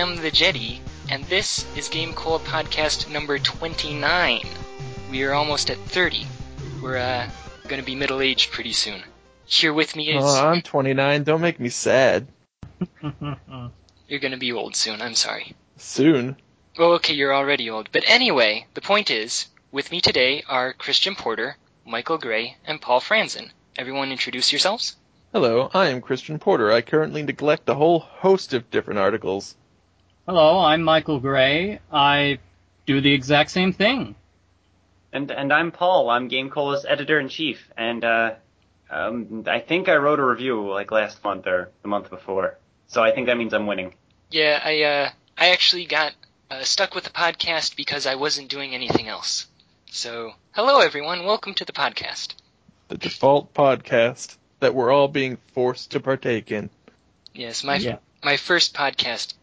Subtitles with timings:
[0.00, 0.18] Hello, everyone.
[0.18, 4.40] I am the Jeddy, and this is Game Cola Podcast number 29.
[5.10, 6.26] We are almost at 30.
[6.82, 7.28] We're uh,
[7.68, 9.02] going to be middle aged pretty soon.
[9.44, 10.24] Here with me is.
[10.24, 11.24] Oh, I'm 29.
[11.24, 12.28] Don't make me sad.
[13.02, 15.54] You're going to be old soon, I'm sorry.
[15.76, 16.36] Soon.
[16.78, 17.90] Well, okay, you're already old.
[17.92, 23.02] But anyway, the point is, with me today are Christian Porter, Michael Gray, and Paul
[23.02, 23.50] Franzen.
[23.76, 24.96] Everyone introduce yourselves.
[25.34, 26.72] Hello, I am Christian Porter.
[26.72, 29.56] I currently neglect a whole host of different articles.
[30.26, 31.80] Hello, I'm Michael Gray.
[31.92, 32.38] I
[32.86, 34.14] do the exact same thing.
[35.12, 36.08] And and I'm Paul.
[36.08, 38.34] I'm Game Cola's editor in chief, and uh,
[38.90, 42.58] um, I think I wrote a review like last month or the month before.
[42.86, 43.94] So I think that means I'm winning.
[44.30, 46.12] Yeah, I uh, I actually got
[46.50, 49.46] uh, stuck with the podcast because I wasn't doing anything else.
[49.90, 52.34] So, hello everyone, welcome to the podcast.
[52.86, 56.70] The default podcast that we're all being forced to partake in.
[57.34, 57.96] Yes, my Yeah.
[58.22, 59.34] my first podcast.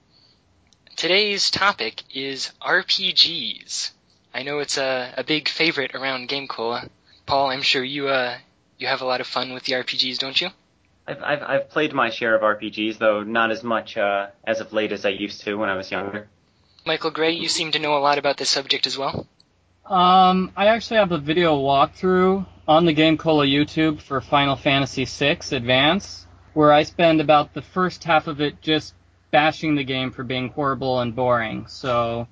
[0.98, 3.92] Today's topic is RPGs.
[4.34, 6.90] I know it's a, a big favorite around Game Cola.
[7.28, 8.36] Paul, I'm sure you uh
[8.80, 10.50] you have a lot of fun with the RPGs, don't you?
[11.08, 14.74] I've I've, I've played my share of RPGs, though not as much uh, as of
[14.74, 16.30] late as I used to when I was younger.
[16.84, 19.28] Michael Gray, you seem to know a lot about this subject as well.
[19.86, 25.06] Um, I actually have a video walkthrough on the Game Cola YouTube for Final Fantasy
[25.06, 28.96] VI Advance, where I spend about the first half of it just
[29.32, 31.68] bashing the game for being horrible and boring.
[31.68, 32.28] So,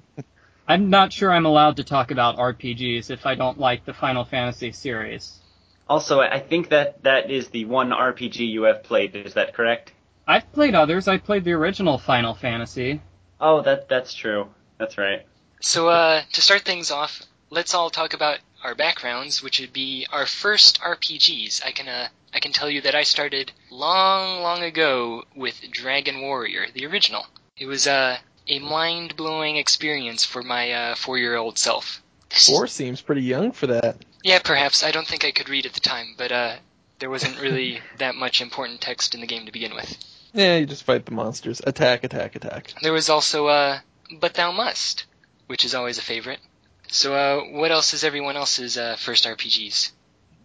[0.67, 4.25] I'm not sure I'm allowed to talk about RPGs if I don't like the Final
[4.25, 5.39] Fantasy series.
[5.87, 9.15] Also, I I think that that is the one RPG you have played.
[9.15, 9.91] Is that correct?
[10.27, 11.07] I've played others.
[11.07, 13.01] I played the original Final Fantasy.
[13.39, 14.47] Oh, that that's true.
[14.79, 15.25] That's right.
[15.61, 20.07] So uh to start things off, let's all talk about our backgrounds, which would be
[20.11, 21.63] our first RPGs.
[21.63, 26.19] I can uh I can tell you that I started long, long ago with Dragon
[26.19, 27.25] Warrior, the original.
[27.55, 28.17] It was uh,
[28.49, 32.03] a mind-blowing experience for my uh, four-year-old self.
[32.29, 34.03] Four seems pretty young for that.
[34.21, 34.83] Yeah, perhaps.
[34.83, 36.55] I don't think I could read at the time, but uh,
[36.99, 39.97] there wasn't really that much important text in the game to begin with.
[40.33, 41.61] Yeah, you just fight the monsters.
[41.65, 42.73] Attack, attack, attack.
[42.81, 43.79] There was also uh,
[44.19, 45.05] But Thou Must,
[45.47, 46.39] which is always a favorite.
[46.95, 49.91] So, uh, what else is everyone else's uh, first RPGs?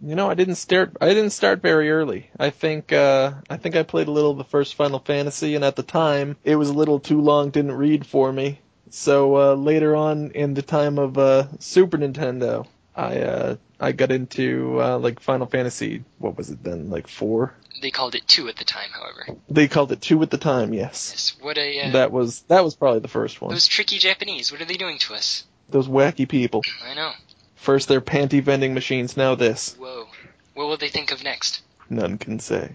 [0.02, 0.96] You know, I didn't start.
[1.00, 2.28] I didn't start very early.
[2.36, 2.92] I think.
[2.92, 5.84] Uh, I think I played a little of the first Final Fantasy, and at the
[5.84, 7.50] time, it was a little too long.
[7.50, 8.58] Didn't read for me.
[8.90, 14.10] So uh, later on, in the time of uh, Super Nintendo, I uh, I got
[14.10, 16.02] into uh, like Final Fantasy.
[16.18, 16.90] What was it then?
[16.90, 17.54] Like four.
[17.80, 19.40] They called it 2 at the time, however.
[19.48, 20.74] They called it two at the time.
[20.74, 21.12] Yes.
[21.12, 21.80] Yes, what a.
[21.80, 23.52] Uh, That was that was probably the first one.
[23.52, 25.44] those tricky Japanese, what are they doing to us?
[25.70, 26.62] Those wacky people.
[26.84, 27.12] I know.
[27.56, 29.76] First their panty vending machines, now this.
[29.78, 30.06] Whoa.
[30.54, 31.62] What will they think of next?
[31.88, 32.72] None can say.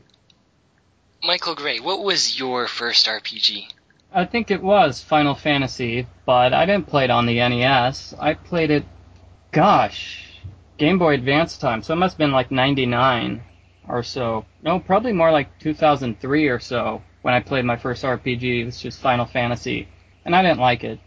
[1.24, 3.68] Michael Gray, what was your first RPG?
[4.14, 8.14] I think it was Final Fantasy, but I didn't play it on the NES.
[8.20, 8.86] I played it,
[9.52, 10.24] gosh,
[10.78, 13.42] Game Boy Advance time, so it must have been like 99
[13.88, 14.46] or so.
[14.62, 18.62] No, probably more like 2003 or so when I played my first RPG.
[18.62, 19.88] It was just Final Fantasy,
[20.24, 21.00] and I didn't like it.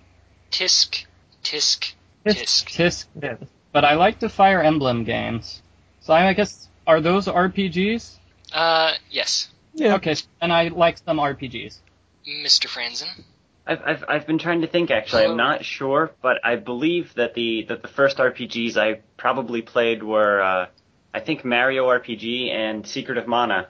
[0.50, 1.04] Tisk,
[1.50, 1.94] tisk,
[2.26, 2.66] Tisk, tisk.
[2.66, 3.46] tisk, tisk.
[3.72, 5.62] But I like the Fire Emblem games.
[6.00, 8.16] So I guess, are those RPGs?
[8.52, 9.48] Uh, yes.
[9.74, 9.94] Yeah.
[9.96, 11.78] Okay, and I like some RPGs.
[12.26, 12.66] Mr.
[12.66, 13.24] Franzen?
[13.66, 15.24] I've, I've I've been trying to think actually.
[15.24, 20.02] I'm not sure, but I believe that the that the first RPGs I probably played
[20.02, 20.66] were uh,
[21.12, 23.68] I think Mario RPG and Secret of Mana,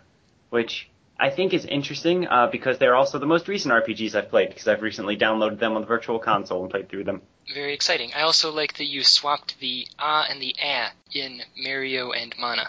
[0.51, 4.51] which I think is interesting uh, because they're also the most recent RPGs I've played
[4.51, 7.23] because I've recently downloaded them on the Virtual Console and played through them.
[7.55, 8.13] Very exciting.
[8.15, 12.69] I also like that you swapped the ah and the ah in Mario and Mana.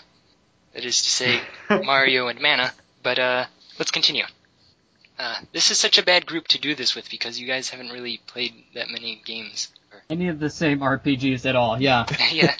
[0.73, 2.71] That is to say, Mario and Mana.
[3.03, 3.45] But uh,
[3.77, 4.25] let's continue.
[5.17, 7.89] Uh, this is such a bad group to do this with because you guys haven't
[7.89, 9.67] really played that many games.
[9.91, 12.05] Or- Any of the same RPGs at all, yeah.
[12.31, 12.55] yeah.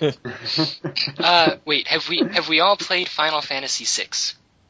[1.18, 4.10] Uh, wait, have we have we all played Final Fantasy VI?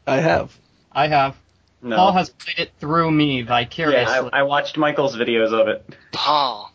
[0.05, 0.55] I have.
[0.91, 1.35] I have.
[1.81, 1.95] No.
[1.95, 4.29] Paul has played it through me yeah, vicariously.
[4.33, 5.95] I, I watched Michael's videos of it.
[6.11, 6.68] Paul,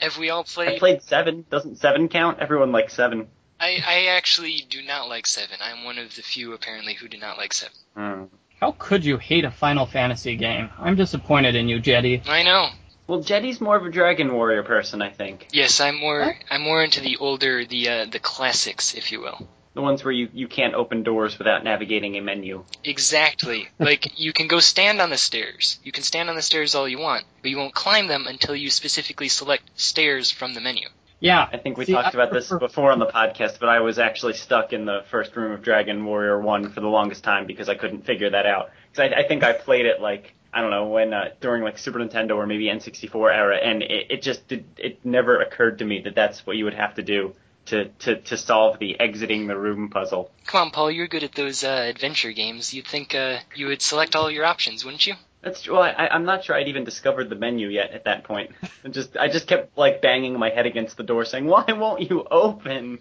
[0.00, 0.68] have we all played?
[0.68, 0.78] I played?
[0.78, 1.44] played seven.
[1.50, 2.38] Doesn't seven count?
[2.40, 3.28] Everyone likes seven.
[3.58, 5.56] I, I actually do not like Seven.
[5.62, 7.76] I'm one of the few apparently who do not like Seven.
[7.96, 8.24] Hmm.
[8.60, 10.70] How could you hate a Final Fantasy game?
[10.78, 12.22] I'm disappointed in you, Jeddy.
[12.26, 12.68] I know.
[13.06, 15.48] Well, Jeddy's more of a Dragon Warrior person, I think.
[15.52, 16.34] Yes, I'm more What?
[16.50, 19.48] I'm more into the older the uh, the classics, if you will.
[19.76, 22.64] The ones where you, you can't open doors without navigating a menu.
[22.82, 23.68] Exactly.
[23.78, 25.78] like you can go stand on the stairs.
[25.84, 28.56] You can stand on the stairs all you want, but you won't climb them until
[28.56, 30.88] you specifically select stairs from the menu.
[31.20, 31.46] Yeah.
[31.52, 33.98] I think we See, talked I about this before on the podcast, but I was
[33.98, 37.68] actually stuck in the first room of Dragon Warrior 1 for the longest time because
[37.68, 38.70] I couldn't figure that out.
[38.90, 41.76] Because I, I think I played it like, I don't know when uh, during like
[41.76, 45.84] Super Nintendo or maybe N64 era, and it, it just did, it never occurred to
[45.84, 47.34] me that that's what you would have to do
[47.66, 50.30] to to to solve the exiting the room puzzle.
[50.46, 52.72] Come on, Paul, you're good at those uh, adventure games.
[52.72, 55.14] You'd think uh, you would select all your options, wouldn't you?
[55.42, 55.74] That's true.
[55.74, 58.50] Well, I, I'm not sure I'd even discovered the menu yet at that point.
[58.84, 62.10] I just I just kept like banging my head against the door, saying, "Why won't
[62.10, 62.98] you open?"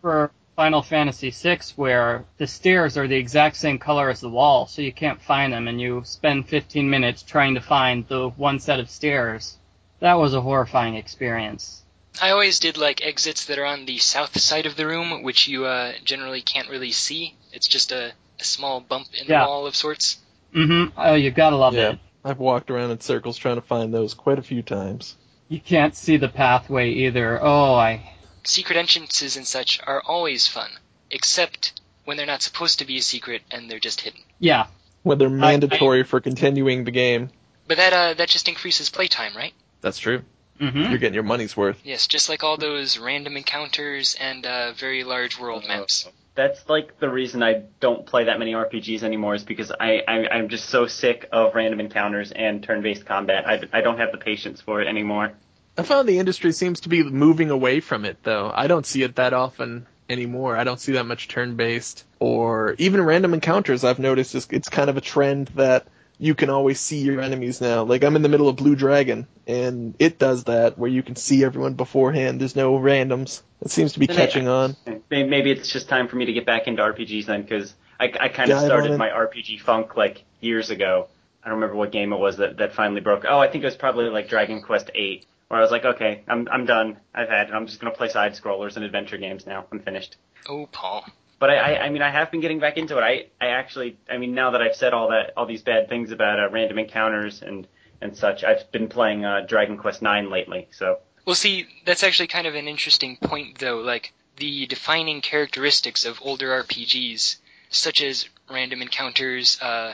[0.00, 4.66] For Final Fantasy VI, where the stairs are the exact same color as the wall,
[4.66, 8.60] so you can't find them, and you spend 15 minutes trying to find the one
[8.60, 9.58] set of stairs.
[10.00, 11.83] That was a horrifying experience.
[12.22, 15.48] I always did like exits that are on the south side of the room, which
[15.48, 17.34] you uh, generally can't really see.
[17.52, 19.42] It's just a, a small bump in Yeah.
[19.44, 20.18] the wall of sorts.
[20.54, 20.98] Mm-hmm.
[20.98, 21.90] Oh, you gotta love Yeah.
[21.92, 21.98] it.
[22.24, 25.16] I've walked around in circles trying to find those quite a few times.
[25.48, 27.38] You can't see the pathway either.
[27.42, 28.12] Oh, I.
[28.44, 30.70] Secret entrances and such are always fun,
[31.10, 34.20] except when they're not supposed to be a secret and they're just hidden.
[34.38, 34.66] Yeah.
[35.02, 37.30] When they're I- mandatory for continuing the game.
[37.66, 39.52] But that uh, that just increases playtime, right?
[39.80, 40.22] That's true.
[40.64, 40.90] Mm-hmm.
[40.90, 41.80] You're getting your money's worth.
[41.84, 46.08] Yes, just like all those random encounters and uh, very large world maps.
[46.34, 50.28] That's like the reason I don't play that many RPGs anymore is because I, I
[50.28, 53.46] I'm just so sick of random encounters and turn-based combat.
[53.46, 55.32] I, I don't have the patience for it anymore.
[55.76, 58.50] I found the industry seems to be moving away from it, though.
[58.52, 60.56] I don't see it that often anymore.
[60.56, 63.84] I don't see that much turn-based or even random encounters.
[63.84, 65.86] I've noticed it's, it's kind of a trend that
[66.18, 67.82] you can always see your enemies now.
[67.84, 71.16] Like I'm in the middle of Blue Dragon, and it does that where you can
[71.16, 72.40] see everyone beforehand.
[72.40, 73.42] There's no randoms.
[73.62, 74.76] It seems to be Then I- catching on.
[75.10, 78.12] May- Maybe it's just time for me to get back into RPGs then, because I,
[78.20, 81.08] I kind of started my RPG funk like years ago.
[81.42, 83.24] I don't remember what game it was that, that finally broke.
[83.28, 86.22] Oh, I think it was probably like Dragon Quest VIII, where I was like, okay,
[86.26, 86.96] I'm I'm done.
[87.14, 87.54] I've had it.
[87.54, 89.66] I'm just gonna play side scrollers and adventure games now.
[89.70, 90.16] I'm finished.
[90.48, 91.04] Oh, Paul.
[91.44, 93.02] But I, I, I mean, I have been getting back into it.
[93.02, 96.10] I, I actually, I mean, now that I've said all that, all these bad things
[96.10, 97.68] about uh, random encounters and
[98.00, 100.68] and such, I've been playing uh, Dragon Quest IX lately.
[100.70, 103.80] So Well, see, that's actually kind of an interesting point, though.
[103.80, 107.36] Like, the defining characteristics of older RPGs,
[107.68, 109.92] such as random encounters, uh,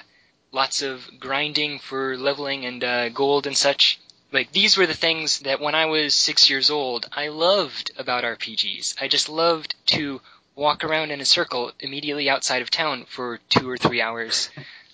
[0.53, 3.99] lots of grinding for leveling and uh, gold and such.
[4.31, 8.23] Like, these were the things that when I was six years old, I loved about
[8.23, 9.03] RPGs.
[9.03, 10.21] I just loved to
[10.61, 14.51] walk around in a circle immediately outside of town for two or three hours,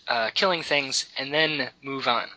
[0.06, 2.28] uh, killing things, and then move on.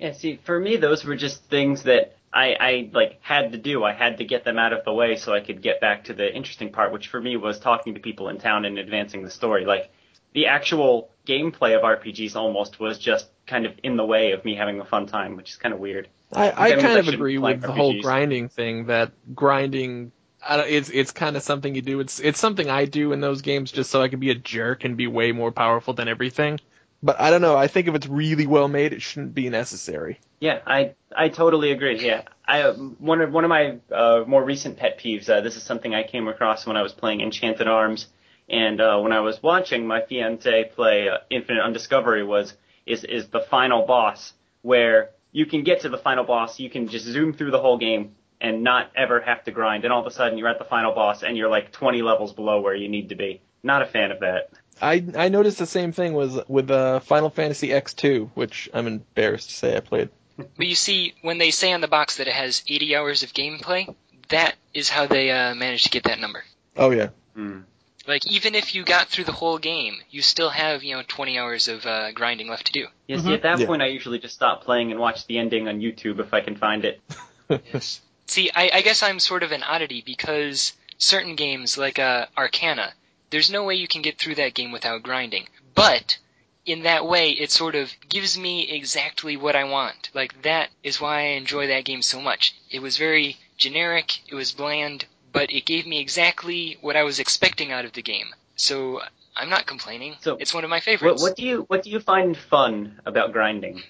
[0.00, 3.84] Yeah, see, for me, those were just things that I, I like had to do.
[3.84, 6.12] I had to get them out of the way so I could get back to
[6.12, 9.30] the interesting part, which for me was talking to people in town and advancing the
[9.30, 9.64] story.
[9.64, 9.92] Like
[10.32, 14.56] the actual gameplay of RPGs almost was just kind of in the way of me
[14.56, 16.08] having a fun time, which is kind of weird.
[16.32, 18.86] I, I That kind of shouldn't agree play with the whole grinding thing.
[18.86, 20.12] That grinding, I don't,
[20.48, 22.00] it's it's kind of something you do.
[22.00, 24.84] It's it's something I do in those games just so I can be a jerk
[24.84, 26.60] and be way more powerful than everything.
[27.02, 27.56] But I don't know.
[27.56, 30.20] I think if it's really well made, it shouldn't be necessary.
[30.40, 32.04] Yeah, I I totally agree.
[32.04, 35.28] Yeah, I one of one of my uh, more recent pet peeves.
[35.28, 38.06] Uh, this is something I came across when I was playing Enchanted Arms,
[38.48, 42.24] and uh, when I was watching my fiance play uh, Infinite Undiscovery.
[42.24, 42.54] Was
[42.86, 44.32] is is the final boss
[44.62, 47.78] where you can get to the final boss, you can just zoom through the whole
[47.78, 50.64] game and not ever have to grind, and all of a sudden you're at the
[50.66, 53.40] final boss and you're like 20 levels below where you need to be.
[53.62, 54.50] Not a fan of that.
[54.82, 59.50] I I noticed the same thing was with uh, Final Fantasy X2, which I'm embarrassed
[59.50, 60.10] to say I played.
[60.56, 63.32] But you see, when they say on the box that it has 80 hours of
[63.32, 63.94] gameplay,
[64.30, 66.42] that is how they uh, managed to get that number.
[66.76, 67.60] Oh yeah, Hmm.
[68.08, 71.38] Like, even if you got through the whole game, you still have, you know, 20
[71.38, 72.86] hours of uh, grinding left to do.
[73.06, 73.66] Yeah, see, at that Yeah.
[73.66, 76.56] point I usually just stop playing and watch the ending on YouTube if I can
[76.56, 77.00] find it.
[77.72, 78.00] Yes.
[78.32, 82.94] See, I, I guess I'm sort of an oddity because certain games, like uh, Arcana,
[83.28, 85.48] there's no way you can get through that game without grinding.
[85.74, 86.16] But
[86.64, 90.08] in that way, it sort of gives me exactly what I want.
[90.14, 92.54] Like, that is why I enjoy that game so much.
[92.70, 97.18] It was very generic, it was bland, but it gave me exactly what I was
[97.18, 98.28] expecting out of the game.
[98.56, 99.02] So
[99.36, 100.16] I'm not complaining.
[100.22, 101.22] So, it's one of my What, favorites.
[101.22, 103.82] what do you what do you find fun about grinding?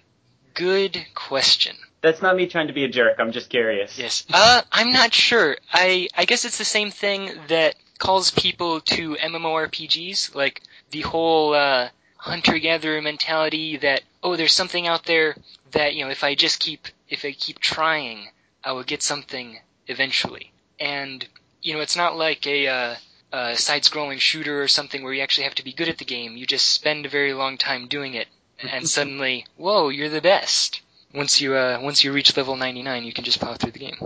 [0.55, 1.77] Good question.
[2.03, 3.17] That's not me trying to be a jerk.
[3.21, 3.97] I'm just curious.
[3.97, 4.27] Yes.
[4.33, 5.57] Uh, I'm not sure.
[5.73, 11.55] I I guess it's the same thing that calls people to MMORPGs, like the whole
[11.55, 15.37] uh, hunter-gatherer mentality that oh, there's something out there
[15.71, 18.29] that you know if I just keep if I keep trying,
[18.65, 20.53] I will get something eventually.
[20.81, 21.25] And
[21.63, 22.95] you know, it's not like a uh,
[23.33, 26.37] a side-scrolling shooter or something where you actually have to be good at the game.
[26.37, 28.27] You just spend a very long time doing it,
[28.61, 30.83] and suddenly, whoa, you're the best.
[31.15, 33.97] Once you uh, once you reach level 99, you can just plow through the game.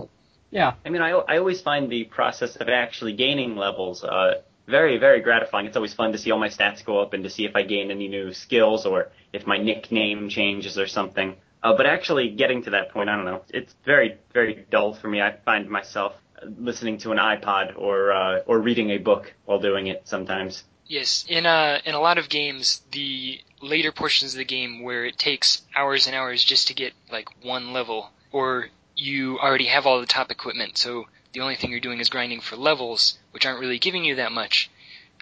[0.51, 0.73] Yeah.
[0.85, 5.21] I mean, I, I always find the process of actually gaining levels uh, very, very
[5.21, 5.65] gratifying.
[5.65, 7.63] It's always fun to see all my stats go up and to see if I
[7.63, 11.35] gain any new skills or if my nickname changes or something.
[11.63, 13.41] Uh, but actually getting to that point, I don't know.
[13.49, 15.21] It's very, very dull for me.
[15.21, 16.13] I find myself
[16.59, 20.63] listening to an iPod or uh, or reading a book while doing it sometimes.
[20.87, 25.05] Yes, in a in a lot of games, the later portions of the game where
[25.05, 29.85] it takes hours and hours just to get like one level, or you already have
[29.85, 33.45] all the top equipment, so the only thing you're doing is grinding for levels, which
[33.45, 34.69] aren't really giving you that much.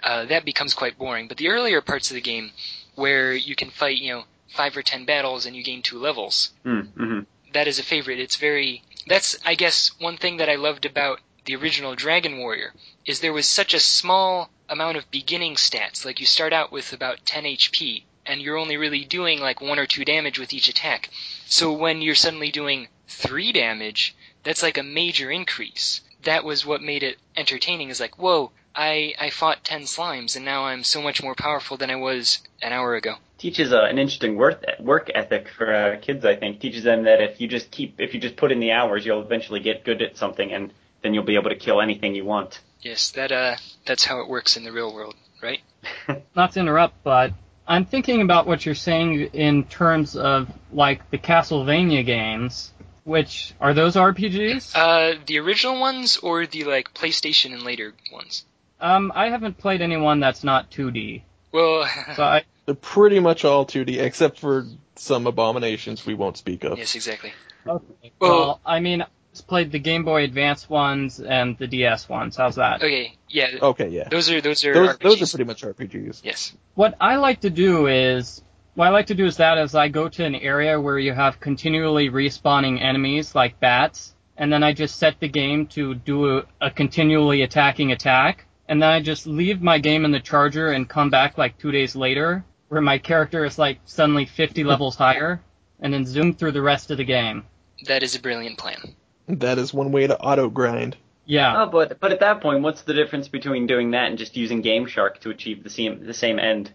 [0.02, 1.26] Uh, that becomes quite boring.
[1.26, 2.52] But the earlier parts of the game,
[2.94, 6.52] where you can fight, you know, five or ten battles and you gain two levels,
[6.64, 7.20] Mm-hmm.
[7.52, 8.20] that is a favorite.
[8.20, 12.72] It's very that's I guess one thing that I loved about the original Dragon Warrior
[13.04, 16.04] is there was such a small amount of beginning stats.
[16.04, 19.78] Like you start out with about 10 HP and you're only really doing like 1
[19.78, 21.10] or 2 damage with each attack.
[21.46, 26.00] So when you're suddenly doing 3 damage, that's like a major increase.
[26.22, 30.44] That was what made it entertaining is like, whoa, I, I fought 10 slimes and
[30.44, 33.16] now I'm so much more powerful than I was an hour ago.
[33.38, 36.24] Teaches uh, an interesting work work ethic for uh, kids.
[36.24, 38.72] I think teaches them that if you just keep if you just put in the
[38.72, 42.14] hours, you'll eventually get good at something, and then you'll be able to kill anything
[42.14, 42.60] you want.
[42.86, 45.60] Yes, that uh that's how it works in the real world, right?
[46.36, 47.32] Not to interrupt, but
[47.66, 52.72] I'm thinking about what you're saying in terms of like the Castlevania games.
[53.02, 54.72] Which are those RPGs?
[54.76, 58.44] Uh, the original ones or the like PlayStation and later ones?
[58.80, 61.22] Um, I haven't played anyone that's not 2D.
[61.50, 66.62] Well, So I, They're pretty much all 2D, except for some abominations we won't speak
[66.62, 66.78] of.
[66.78, 67.32] yes, exactly.
[67.66, 68.12] okay.
[68.20, 69.15] Well- well, I mean, I just
[69.46, 72.36] played the Game Boy Advance ones and the DS ones.
[72.36, 72.76] How's that?
[72.82, 74.08] Okay, yeah, Okay, yeah.
[74.08, 74.98] those are those are Those, RPGs.
[75.00, 76.20] those are pretty much RPGs.
[76.24, 76.56] yes.
[76.74, 78.42] What I like to do is,
[78.74, 81.12] what I like to do is that is I go to an area where you
[81.12, 86.38] have continually respawning enemies like bats, and then I just set the game to do
[86.38, 90.72] a, a continually attacking attack, and then I just leave my game in the charger
[90.72, 94.96] and come back like two days later, where my character is like suddenly 50 levels
[94.96, 95.40] higher,
[95.80, 97.44] and then zoom through the rest of the game.
[97.86, 98.94] That is a brilliant plan.
[99.28, 100.96] That is one way to auto grind.
[101.24, 101.62] Yeah.
[101.62, 104.60] Oh, but but at that point, what's the difference between doing that and just using
[104.62, 106.70] Game Shark to achieve the same the same end?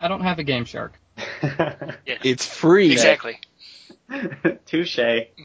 [0.00, 0.98] I don't have a Game Shark.
[2.06, 2.92] It's free.
[2.92, 3.38] Exactly.
[4.66, 4.98] Touche.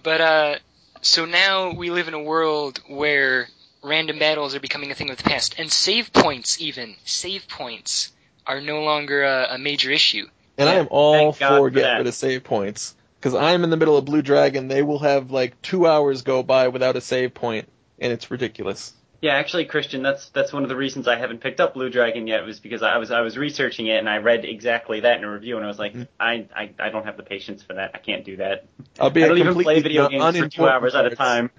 [0.03, 0.55] But uh,
[1.01, 3.47] so now we live in a world where
[3.83, 8.11] random battles are becoming a thing of the past, and save points even save points
[8.47, 10.27] are no longer a, a major issue.
[10.57, 12.95] And I am all Thank for for getting rid of save points.
[13.25, 16.43] Because I'm in the middle of Blue Dragon, they will have like two hours go
[16.43, 17.67] by without a save point,
[17.97, 18.93] and it's ridiculous.
[19.19, 22.27] Yeah, actually, Christian, that's that's one of the reasons I haven't picked up Blue Dragon
[22.27, 25.23] yet was because I was I was researching it and I read exactly that in
[25.23, 26.07] a review and I was like, Mhm.
[26.19, 27.93] I, I I don't have the patience for that.
[27.95, 28.67] I can't do that.
[28.99, 31.49] I'll be I don't even play video games for two hours at a time.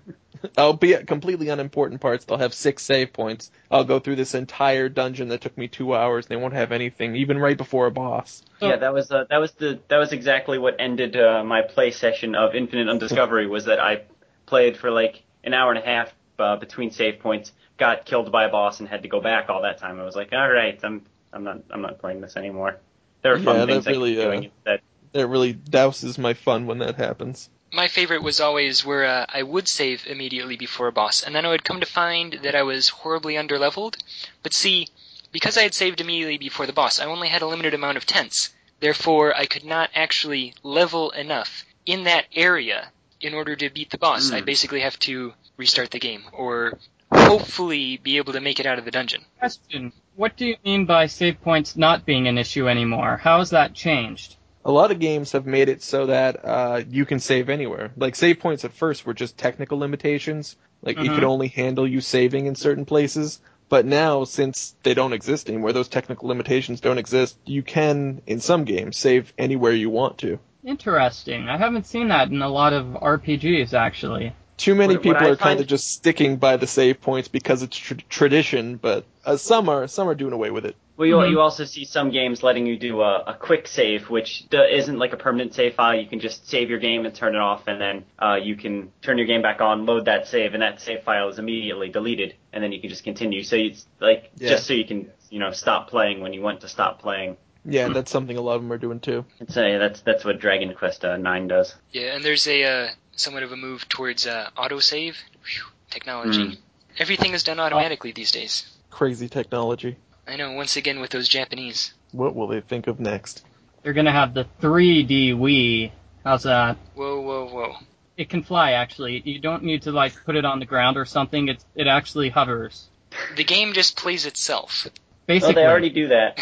[0.57, 2.25] I'll be at completely unimportant parts.
[2.25, 3.51] They'll have six save points.
[3.71, 6.27] I'll go through this entire dungeon that took me two hours.
[6.27, 8.43] And they won't have anything, even right before a boss.
[8.61, 11.91] Yeah, that was uh, that was the that was exactly what ended uh, my play
[11.91, 14.03] session of Infinite Undiscovery was that I
[14.47, 18.45] played for like an hour and a half uh, between save points, got killed by
[18.45, 20.01] a boss and had to go back all that time.
[20.01, 22.79] I was like, all right, I'm I'm not I'm not playing this anymore.
[23.23, 24.81] There are fun Yeah, that things really, I keep doing uh, instead.
[25.13, 27.49] That really douses my fun when that happens.
[27.73, 31.45] My favorite was always where uh, I would save immediately before a boss, and then
[31.45, 33.97] I would come to find that I was horribly underleveled.
[34.43, 34.89] But see,
[35.33, 38.07] because I had saved immediately before the boss, I only had a limited amount of
[38.07, 38.55] tents.
[38.81, 43.99] Therefore, I could not actually level enough in that area in order to beat the
[43.99, 44.29] boss.
[44.29, 44.37] Hmm.
[44.37, 46.79] I basically have to restart the game, or
[47.11, 49.25] hopefully be able to make it out of the dungeon.
[49.39, 49.93] Question.
[50.15, 53.19] What do you mean by save points not being an issue anymore?
[53.19, 54.36] How has that changed?
[54.67, 57.93] A lot of games have made it so that uh, you can save anywhere.
[57.97, 60.57] Like save points at first were just technical limitations.
[60.83, 61.15] Like it Mhm.
[61.15, 63.41] could only handle you saving in certain places.
[63.69, 67.37] But now, since they don't exist anymore, those technical limitations don't exist.
[67.47, 70.39] You can, in some games, save anywhere you want to.
[70.65, 71.49] Interesting.
[71.49, 74.33] I haven't seen that in a lot of RPGs actually.
[74.57, 77.29] Too many What- what people I are kind of just sticking by the save points
[77.29, 80.75] because it's tr- tradition, but uh, some are some are doing away with it.
[80.97, 81.31] Well, you, Mhm.
[81.31, 84.99] you also see some games letting you do a, a quick save, which do, isn't
[84.99, 85.99] like a permanent save file.
[86.01, 88.93] You can just save your game and turn it off, and then uh, you can
[89.03, 92.35] turn your game back on, load that save, and that save file is immediately deleted,
[92.53, 93.43] and then you can just continue.
[93.43, 94.51] So it's like Yeah.
[94.51, 97.37] just so you can you know stop playing when you want to stop playing.
[97.69, 99.25] Yeah, that's something a lot of them are doing too.
[99.41, 101.75] It's a, that's that's what Dragon Quest uh, Nine does.
[101.91, 106.41] Yeah, and there's a uh, somewhat of a move towards uh, autosave Phew, technology.
[106.41, 106.57] Mm.
[106.99, 108.67] Everything is done automatically these days.
[108.91, 109.97] Crazy technology.
[110.27, 110.53] I know.
[110.53, 111.95] Once again, with those Japanese.
[112.13, 113.45] What will they think of next?
[113.83, 115.93] They're gonna have the 3D Wii.
[116.25, 116.77] How's that?
[116.95, 117.77] Whoa, whoa, whoa.
[118.17, 119.23] It can fly actually.
[119.25, 121.49] You don't need to like put it on the ground or something.
[121.49, 122.89] It it actually hovers.
[123.37, 124.87] The game just plays itself.
[124.89, 124.91] Oh,
[125.27, 125.55] Basically.
[125.55, 126.39] they already do that.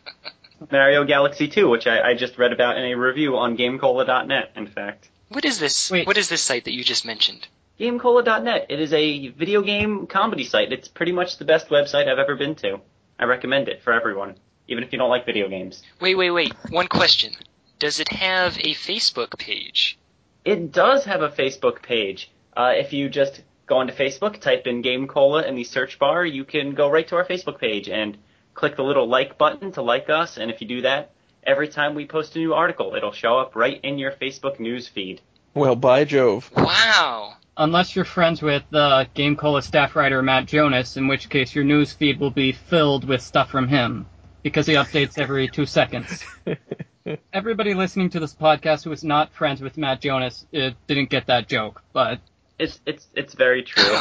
[0.70, 4.52] Mario Galaxy 2, which I, I just read about in a review on GameCola.net.
[4.54, 5.90] In fact, What is this?
[5.90, 6.06] Wait.
[6.06, 7.48] What is this site that you just mentioned?
[7.80, 8.66] GameCola.net.
[8.68, 10.72] It is a video game comedy site.
[10.72, 12.80] It's pretty much the best website I've ever been to.
[13.18, 14.36] I recommend it for everyone,
[14.68, 15.82] even if you don't like video games.
[16.00, 16.54] Wait, wait, wait.
[16.70, 17.34] One question.
[17.78, 19.98] Does it have a Facebook page?
[20.44, 22.30] It does have a Facebook page.
[22.56, 26.24] Uh, if you just go onto Facebook, type in Game Cola in the search bar,
[26.24, 28.18] you can go right to our Facebook page and
[28.54, 30.36] click the little like button to like us.
[30.36, 31.12] And if you do that,
[31.44, 34.88] every time we post a new article, it'll show up right in your Facebook news
[34.88, 35.20] feed.
[35.54, 36.50] Well, by Jove.
[36.56, 37.34] Wow.
[37.56, 41.64] Unless you're friends with uh, Game Cola staff writer Matt Jonas, in which case your
[41.64, 44.06] news feed will be filled with stuff from him
[44.42, 46.24] because he updates every two seconds.
[47.32, 51.26] Everybody listening to this podcast who is not friends with Matt Jonas uh, didn't get
[51.26, 52.20] that joke, but
[52.58, 53.82] It's it's it's very true.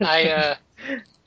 [0.00, 0.54] I uh,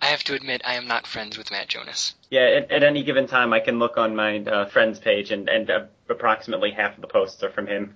[0.02, 2.16] I have to admit I am not friends with Matt Jonas.
[2.32, 5.50] yeah, at, at any given time, I can look on my uh, friends page, and
[5.50, 7.96] and uh, approximately half of the posts are from him.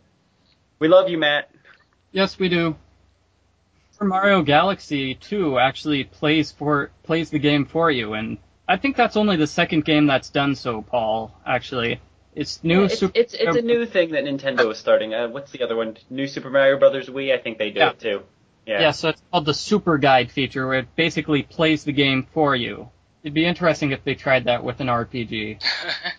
[0.79, 1.49] We love you, Matt.
[2.11, 2.75] Yes, we do.
[3.91, 8.37] Super Mario Galaxy 2 actually plays for plays the game for you, and
[8.67, 11.35] I think that's only the second game that's done so, Paul.
[11.45, 12.01] Actually,
[12.35, 12.79] it's new.
[12.79, 15.13] Yeah, it's, Super it's it's a new thing that Nintendo is starting.
[15.13, 15.97] Uh, what's the other one?
[16.09, 17.33] New Super Mario Brothers Wii.
[17.33, 17.89] I think they do Yeah.
[17.89, 18.23] it too.
[18.65, 18.81] Yeah.
[18.81, 22.55] Yeah, so it's called the Super Guide feature, where it basically plays the game for
[22.55, 22.89] you.
[23.23, 25.61] It'd be interesting if they tried that with an RPG.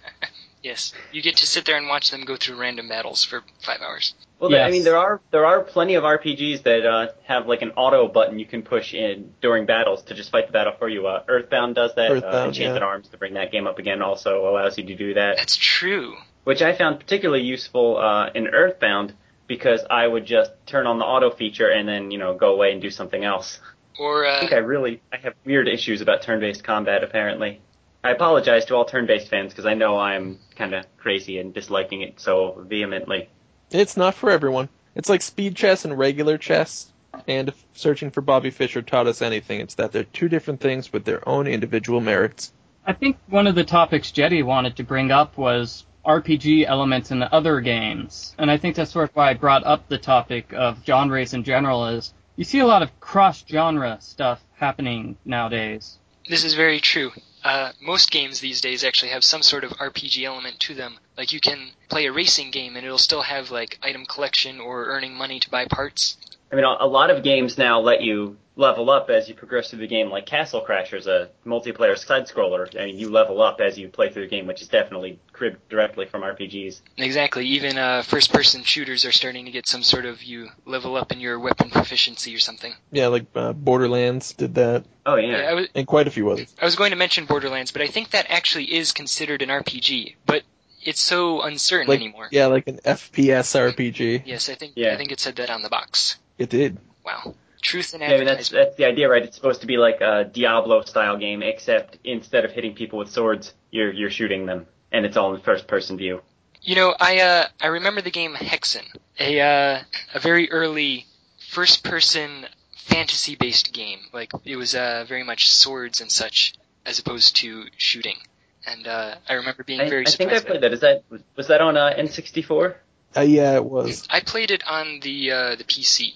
[0.62, 3.80] yes, you get to sit there and watch them go through random battles for five
[3.80, 4.14] hours.
[4.42, 7.62] Well, there- I mean, there are there are plenty of RPGs that uh, have like
[7.62, 10.88] an auto button you can push in during battles to just fight the battle for
[10.88, 11.07] you.
[11.07, 12.11] Uh, Earthbound does that.
[12.11, 12.88] uh, Earthbound, Enchanted yeah.
[12.88, 16.16] Arms to bring that game up again also allows you to do that, That's true.
[16.42, 19.14] which I found particularly useful uh, in Earthbound
[19.46, 22.72] because I would just turn on the auto feature and then you know go away
[22.72, 23.61] and do something else.
[23.96, 27.61] Or I uh, think I really I have weird issues about turn-based combat apparently.
[28.02, 32.02] I apologize to all turn-based fans because I know I'm kind of crazy and disliking
[32.02, 33.28] it so vehemently.
[33.72, 34.68] It's not for everyone.
[34.94, 36.92] It's like speed chess and regular chess.
[37.26, 40.92] And if searching for Bobby Fischer taught us anything, it's that they're two different things
[40.92, 42.52] with their own individual merits.
[42.87, 47.22] I think one of the topics Jeddy wanted to bring up was RPG elements in
[47.22, 50.85] other games, and I think that's sort of why I brought up the topic of
[50.85, 51.87] genres in general.
[51.87, 55.98] Is you see a lot of cross-genre stuff happening nowadays.
[56.28, 57.12] This is very true.
[57.44, 60.98] Uh, most games these days actually have some sort of RPG element to them.
[61.16, 64.87] Like you can play a racing game and it'll still have like item collection or
[64.87, 66.16] earning money to buy parts.
[66.52, 69.78] I mean, a lot of games now let you level up as you progress through
[69.78, 72.68] the game, like Castle Crashers, a multiplayer side scroller.
[72.78, 75.68] I mean, you level up as you play through the game, which is definitely cribbed
[75.68, 76.83] directly from RPGs.
[76.98, 77.44] Exactly.
[77.46, 81.18] Even uh, first-person shooters are starting to get some sort of you level up in
[81.18, 82.72] your weapon proficiency or something.
[82.92, 85.52] Yeah, like uh, Borderlands did that, Oh Yeah, I yeah.
[85.55, 86.55] was and quite a few others.
[86.62, 90.14] I was going to mention Borderlands, but I think that actually is considered an RPG,
[90.26, 90.44] but
[90.81, 92.28] it's so uncertain Like anymore.
[92.31, 94.22] yeah, like an FPS RPG.
[94.24, 94.94] Yes, I think Yeah.
[94.94, 96.18] I think it said that on the box.
[96.38, 96.78] It did.
[97.05, 97.35] Wow.
[97.61, 99.22] Truth in Yeah, I mean, that's that's the idea, right?
[99.24, 103.11] It's supposed to be like a Diablo style game, except instead of hitting people with
[103.11, 106.22] swords, you're you're shooting them, and it's all in first person view.
[106.61, 108.85] You know, I uh, I remember the game Hexen,
[109.18, 109.81] a uh,
[110.14, 111.07] a very early
[111.50, 113.98] first-person fantasy-based game.
[114.12, 116.55] Like it was uh, very much swords and such,
[116.87, 118.16] as opposed to shooting.
[118.64, 120.72] And uh, I remember being I, very I think I played that.
[120.72, 122.76] Is that was, was that on uh, N64?
[123.16, 124.07] Uh, yeah, it was.
[124.09, 126.12] I played it on the uh, the PC.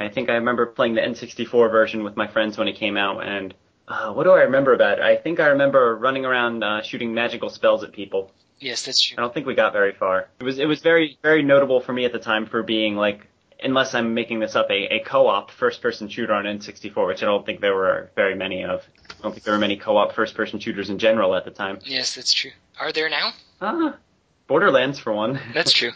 [0.00, 3.26] I think I remember playing the N64 version with my friends when it came out,
[3.26, 3.52] and
[3.88, 5.04] uh, what do I remember about it?
[5.04, 8.30] I think I remember running around uh, shooting magical spells at people.
[8.60, 9.16] Yes, that's true.
[9.16, 10.28] I don't think we got very far.
[10.40, 13.26] It was it was very very notable for me at the time for being like,
[13.62, 17.46] unless I'm making this up, a, a co-op first-person shooter on N64, which I don't
[17.46, 18.84] think there were very many of.
[19.10, 21.78] I don't think there were many co-op first-person shooters in general at the time.
[21.84, 22.50] Yes, that's true.
[22.80, 23.32] Are there now?
[23.60, 23.96] Ah,
[24.48, 25.40] Borderlands for one.
[25.54, 25.92] That's true.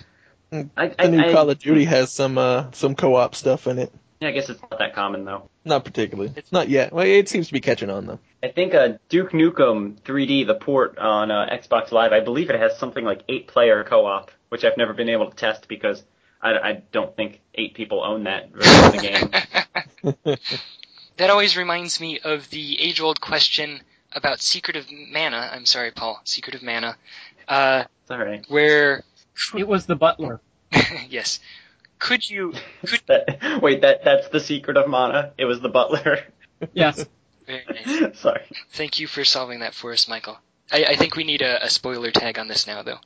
[0.77, 3.93] I, The new I, Call of Duty has some uh, some co-op stuff in it.
[4.23, 5.49] Yeah, I guess it's not that common though.
[5.65, 6.33] Not particularly.
[6.37, 6.93] It's not yet.
[6.93, 8.21] Well, it seems to be catching on though.
[8.41, 12.59] I think uh, Duke Nukem 3D, the port on uh, Xbox Live, I believe it
[12.59, 16.05] has something like eight player co-op, which I've never been able to test because
[16.41, 20.37] I, I don't think eight people own that version of the game.
[21.17, 23.81] that always reminds me of the age-old question
[24.13, 25.51] about Secret of Mana.
[25.53, 26.21] I'm sorry, Paul.
[26.23, 26.97] Secret of Mana.
[27.49, 28.45] Uh, It's alright.
[28.49, 29.03] where,
[29.57, 30.41] It was the butler.
[31.09, 31.41] yes,
[32.03, 32.53] could you?
[32.87, 35.33] Could That, wait, that that's the secret of Mana.
[35.39, 36.19] It was the butler.
[36.75, 37.05] Yes.
[37.45, 38.19] very nice.
[38.21, 38.43] Sorry.
[38.71, 40.39] Thank you for solving that for us, Michael.
[40.71, 42.99] I, I think we need a, a spoiler tag on this now, though.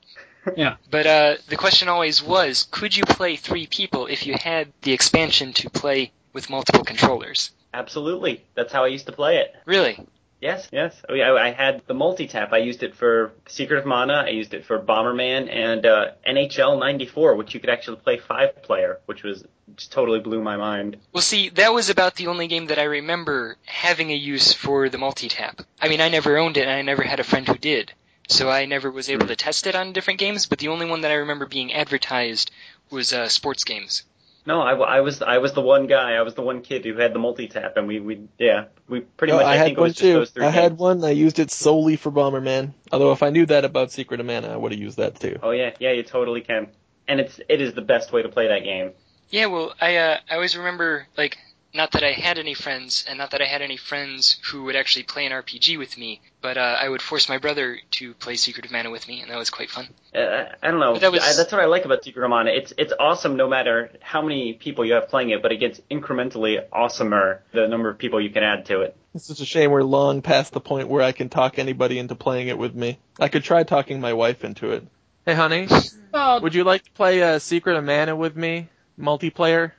[0.54, 0.76] Yeah.
[0.90, 4.92] But uh, the question always was, could you play three people if you had the
[4.92, 7.50] expansion to play with multiple controllers?
[7.72, 8.44] Absolutely.
[8.54, 9.54] That's how I used to play it.
[9.64, 9.98] Really?
[10.46, 11.02] Yes, yes.
[11.09, 12.52] Oh, yeah, I had the multi-tap.
[12.52, 14.22] I used it for Secret of Mana.
[14.26, 18.62] I used it for Bomberman and uh, NHL '94, which you could actually play five
[18.62, 20.98] player, which was just totally blew my mind.
[21.12, 24.88] Well, see, that was about the only game that I remember having a use for
[24.88, 25.62] the multi-tap.
[25.82, 27.92] I mean, I never owned it, and I never had a friend who did.
[28.28, 31.00] So I never was able to test it on different games, but the only one
[31.00, 32.52] that I remember being advertised
[32.88, 34.04] was uh, sports games.
[34.46, 36.12] No, I, I was I was the one guy.
[36.14, 39.32] I was the one kid who had the multi-tap, and we we yeah we pretty
[39.32, 39.46] No, much.
[39.46, 40.12] I, I, had think it one was just too.
[40.14, 40.80] those three I had games.
[40.80, 41.04] one.
[41.04, 42.72] I used it solely for Bomberman.
[42.92, 45.38] Although if I knew that about Secret of Mana, I would have used that too.
[45.42, 46.68] Oh yeah, yeah, you totally can.
[47.09, 48.92] And it's it is the best way to play that game.
[49.30, 51.38] Yeah, well, I uh, I always remember like
[51.76, 54.76] not that I had any friends, and not that I had any friends who would
[54.76, 58.36] actually play an RPG with me, but uh, I would force my brother to play
[58.36, 59.88] Secret of Mana with me, and that was quite fun.
[60.14, 60.94] Uh, I don't know.
[60.94, 62.50] But that was- I, that's what I like about Secret of Mana.
[62.50, 65.80] It's it's awesome no matter how many people you have playing it, but it gets
[65.90, 68.96] incrementally awesomer the number of people you can add to it.
[69.14, 72.14] It's just a shame we're long past the point where I can talk anybody into
[72.14, 72.98] playing it with me.
[73.18, 74.86] I could try talking my wife into it.
[75.24, 75.66] Hey, honey,
[76.12, 78.68] Well, would you like to play uh, Secret of Mana with me,
[79.00, 79.72] multiplayer?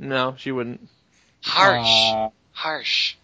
[0.00, 0.88] No, she wouldn't.
[1.44, 2.30] Harsh, aw.
[2.52, 3.16] harsh.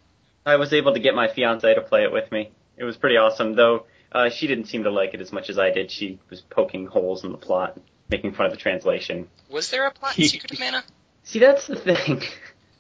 [0.45, 2.51] I was able to get my fiance to play it with me.
[2.77, 3.87] It was pretty awesome, though.
[4.13, 5.91] Uh, she didn't seem to like it as much as I did.
[5.91, 7.79] She was poking holes in the plot,
[8.11, 9.29] making fun of the translation.
[9.51, 10.85] Was there a plot in Secret of Mana?
[11.25, 12.23] See, that's the thing.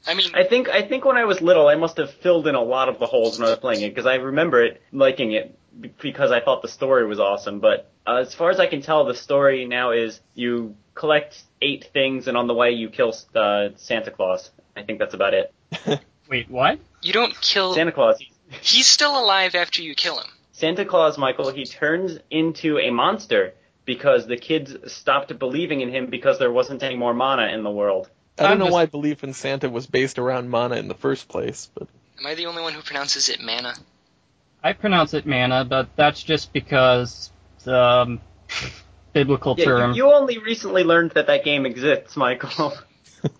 [0.06, 2.54] I mean, I think I think when I was little, I must have filled in
[2.54, 5.32] a lot of the holes when I was playing it because I remember it liking
[5.32, 5.59] it
[5.98, 7.59] because I thought the story was awesome.
[7.59, 11.90] But uh, as far as I can tell, the story now is you collect eight
[11.92, 14.50] things, and on the way you kill uh, Santa Claus.
[14.74, 15.54] I think that's about it.
[16.28, 16.80] Wait, what?
[17.02, 17.74] you don't kill.
[17.74, 18.18] Santa Claus.
[18.62, 20.26] He's still alive after you kill him.
[20.52, 23.54] Santa Claus, Michael, he turns into a monster
[23.85, 27.70] because the kids stopped believing in him because there wasn't any more mana in the
[27.70, 28.09] world.
[28.38, 30.94] I don't I'm know just- why belief in Santa was based around mana in the
[30.94, 33.74] first place, but Am I the only one who pronounces it mana?
[34.64, 37.30] I pronounce it mana, but that's just because
[37.66, 38.20] um,
[39.20, 39.90] biblical Yeah, term.
[39.92, 42.72] you, you only recently learned that that game exists, Michael.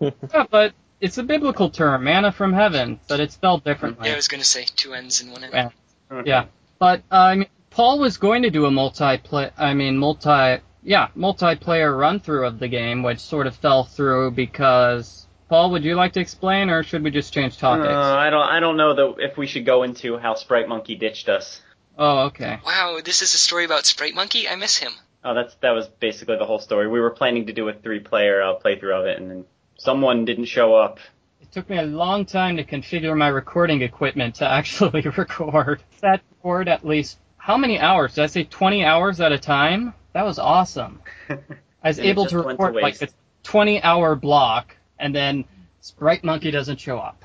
[0.01, 4.07] Yeah, but it's a biblical term, manna from heaven, but it's spelled differently.
[4.07, 5.51] Yeah, I was gonna say two N's and one N.
[5.53, 6.21] Yeah.
[6.25, 6.45] Yeah,
[6.79, 9.51] but uh, I mean, Paul was going to do a multi-play.
[9.57, 10.61] I mean, multi.
[10.83, 15.25] Yeah, multiplayer run through of the game, which sort of fell through because.
[15.47, 17.87] Paul, would you like to explain, or should we just change Uh, topics?
[17.93, 18.49] I don't.
[18.49, 21.61] I don't know though if we should go into how Sprite Monkey ditched us.
[21.97, 22.59] oh, okay.
[22.65, 24.49] Wow, this is a story about Sprite Monkey.
[24.49, 24.91] I miss him.
[25.27, 26.87] Oh, that's that was basically the whole story.
[26.87, 30.45] We were planning to do a three-player uh, playthrough of it, and then someone didn't
[30.45, 30.99] show up.
[31.41, 35.83] It took me a long time to configure my recording equipment to actually record.
[35.99, 38.15] That record at least how many hours?
[38.15, 39.93] Did I say 20 hours at a time?
[40.13, 41.01] That was awesome.
[41.29, 41.35] I
[41.83, 43.09] was able to went to record like a
[43.43, 45.43] 20 hour block, and then
[45.81, 47.21] Sprite Monkey doesn't show up.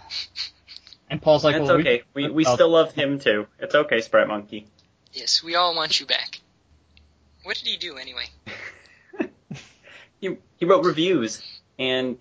[1.09, 2.03] And Paul's like, it's well, okay.
[2.15, 3.47] We we oh, still love him too.
[3.61, 4.67] It's okay, Sprite Monkey.
[5.13, 6.41] Yes, we all want you back.
[7.45, 8.27] What did he do anyway?
[10.21, 11.43] He he wrote reviews
[11.81, 12.17] and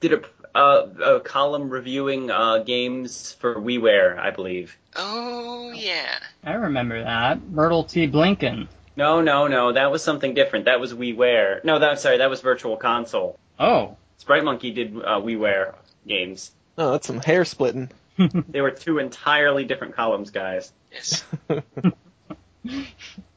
[0.00, 0.22] did a
[0.56, 0.86] uh,
[1.18, 4.76] a column reviewing uh, games for WiiWare, I believe.
[4.96, 6.18] Oh yeah.
[6.42, 7.40] I remember that.
[7.48, 8.08] Myrtle T.
[8.08, 8.66] Blinken.
[8.96, 9.72] No, no, no.
[9.72, 10.64] That was something different.
[10.64, 11.64] That was WiiWare.
[11.64, 13.38] No, that sorry, that was Virtual Console.
[13.58, 13.96] Oh.
[14.18, 15.74] Sprite Monkey did uh, WiiWare
[16.08, 16.50] games.
[16.76, 17.88] oh, that's some hair splitting.
[18.48, 20.72] They were two entirely different columns, guys.
[20.92, 21.24] Yes.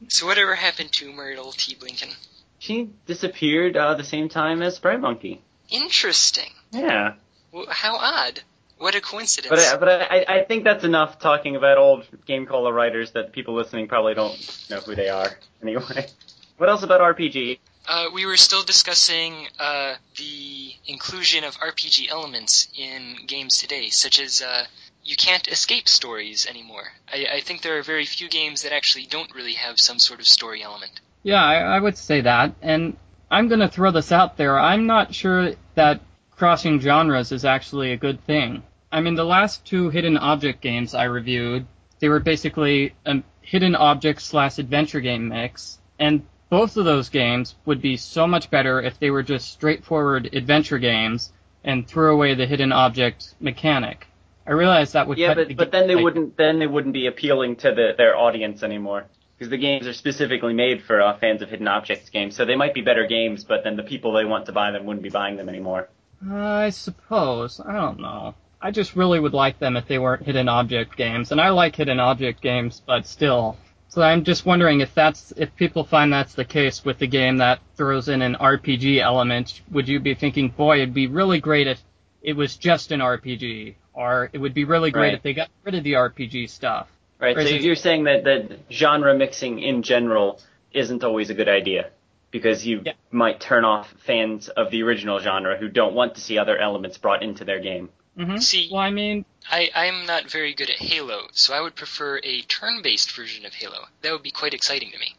[0.08, 1.74] So whatever happened to Myrtle T.
[1.74, 2.14] Blinken?
[2.58, 5.42] She disappeared uh, the same time as Sprite Monkey.
[5.70, 6.50] Interesting.
[6.72, 7.14] Yeah,
[7.52, 8.40] Well, how odd.
[8.78, 9.50] What a coincidence.
[9.50, 13.32] but I, but I, I think that's enough talking about old Game Cola writers that
[13.32, 15.36] people listening probably don't know who they are.
[15.62, 16.06] Anyway,
[16.58, 17.58] what else about RPG?
[17.88, 24.20] Uh, we were still discussing uh, the inclusion of RPG elements in games today, such
[24.20, 24.64] as uh,
[25.08, 26.92] you can't escape stories anymore.
[27.10, 30.20] I, I think there are very few games that actually don't really have some sort
[30.20, 31.00] of story element.
[31.22, 32.54] Yeah, I, I would say that.
[32.60, 32.94] And
[33.30, 34.58] I'm going to throw this out there.
[34.58, 38.62] I'm not sure that crossing genres is actually a good thing.
[38.92, 41.66] I mean, the last two hidden object games I reviewed,
[42.00, 45.78] they were basically a hidden object slash adventure game mix.
[45.98, 50.28] And both of those games would be so much better if they were just straightforward
[50.34, 51.32] adventure games
[51.64, 54.06] and threw away the hidden object mechanic.
[54.48, 57.06] I realize that would Yeah, but but then they like- wouldn't then they wouldn't be
[57.06, 59.04] appealing to the, their audience anymore
[59.36, 62.34] because the games are specifically made for uh, fans of hidden objects games.
[62.34, 64.86] So they might be better games, but then the people they want to buy them
[64.86, 65.90] wouldn't be buying them anymore.
[66.28, 67.60] I suppose.
[67.60, 68.34] I don't know.
[68.60, 71.76] I just really would like them if they weren't hidden object games, and I like
[71.76, 73.56] hidden object games, but still.
[73.88, 77.36] So I'm just wondering if that's if people find that's the case with the game
[77.36, 81.66] that throws in an RPG element, would you be thinking, boy, it'd be really great
[81.66, 81.80] if
[82.22, 85.14] it was just an RPG, or it would be really great Right.
[85.14, 86.88] if they got rid of the RPG stuff.
[87.20, 87.36] Right.
[87.36, 90.40] Or So is you're saying that that genre mixing in general
[90.72, 91.90] isn't always a good idea
[92.30, 92.92] because you Yeah.
[93.10, 96.96] might turn off fans of the original genre who don't want to see other elements
[96.96, 97.88] brought into their game.
[98.16, 101.74] hmm See- well, I mean, I, I'm not very good at Halo, so I would
[101.74, 103.86] prefer a turn-based version of Halo.
[104.02, 105.16] That would be quite exciting to me.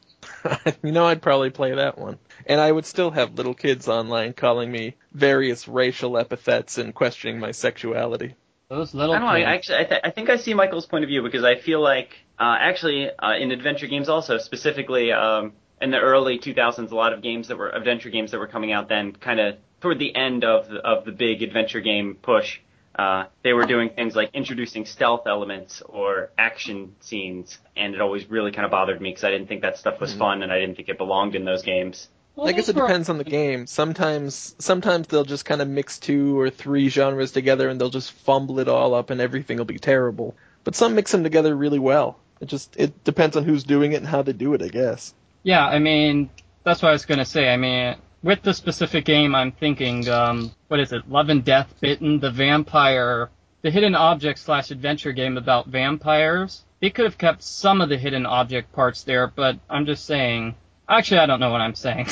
[0.83, 2.17] you know, I'd probably play that one.
[2.45, 7.39] And I would still have little kids online calling me various racial epithets and questioning
[7.39, 8.35] my sexuality.
[8.69, 9.33] Those little I don't know.
[9.33, 11.81] I actually, I, th- I think I see Michael's point of view because I feel
[11.81, 16.95] like, uh, actually, uh, in adventure games also, specifically um, in the early 2000s, a
[16.95, 19.97] lot of games that were adventure games that were coming out then, kind of toward
[19.97, 22.59] the end of the, of the big adventure game push,
[22.97, 28.29] uh, they were doing things like introducing stealth elements or action scenes, and it always
[28.29, 30.19] really kind of bothered me because I didn't think that stuff was Mhm.
[30.19, 32.09] fun and I didn't think it belonged in those games.
[32.39, 33.67] Well, I guess it depends on the game.
[33.67, 38.13] Sometimes, sometimes they'll just kind of mix two or three genres together and they'll just
[38.13, 40.37] fumble it all up and everything will be terrible.
[40.63, 42.17] But some mix them together really well.
[42.39, 45.13] It just, it depends on who's doing it and how they do it, I guess.
[45.43, 46.29] Yeah, I mean,
[46.63, 47.49] that's what I was gonna say.
[47.49, 51.09] I mean, with the specific game, I'm thinking, um, what is it?
[51.09, 53.29] Love and Death Bitten, the vampire,
[53.63, 56.63] the hidden object slash adventure game about vampires.
[56.79, 60.55] They could have kept some of the hidden object parts there, but I'm just saying.
[60.89, 62.07] Actually, I don't know what I'm saying.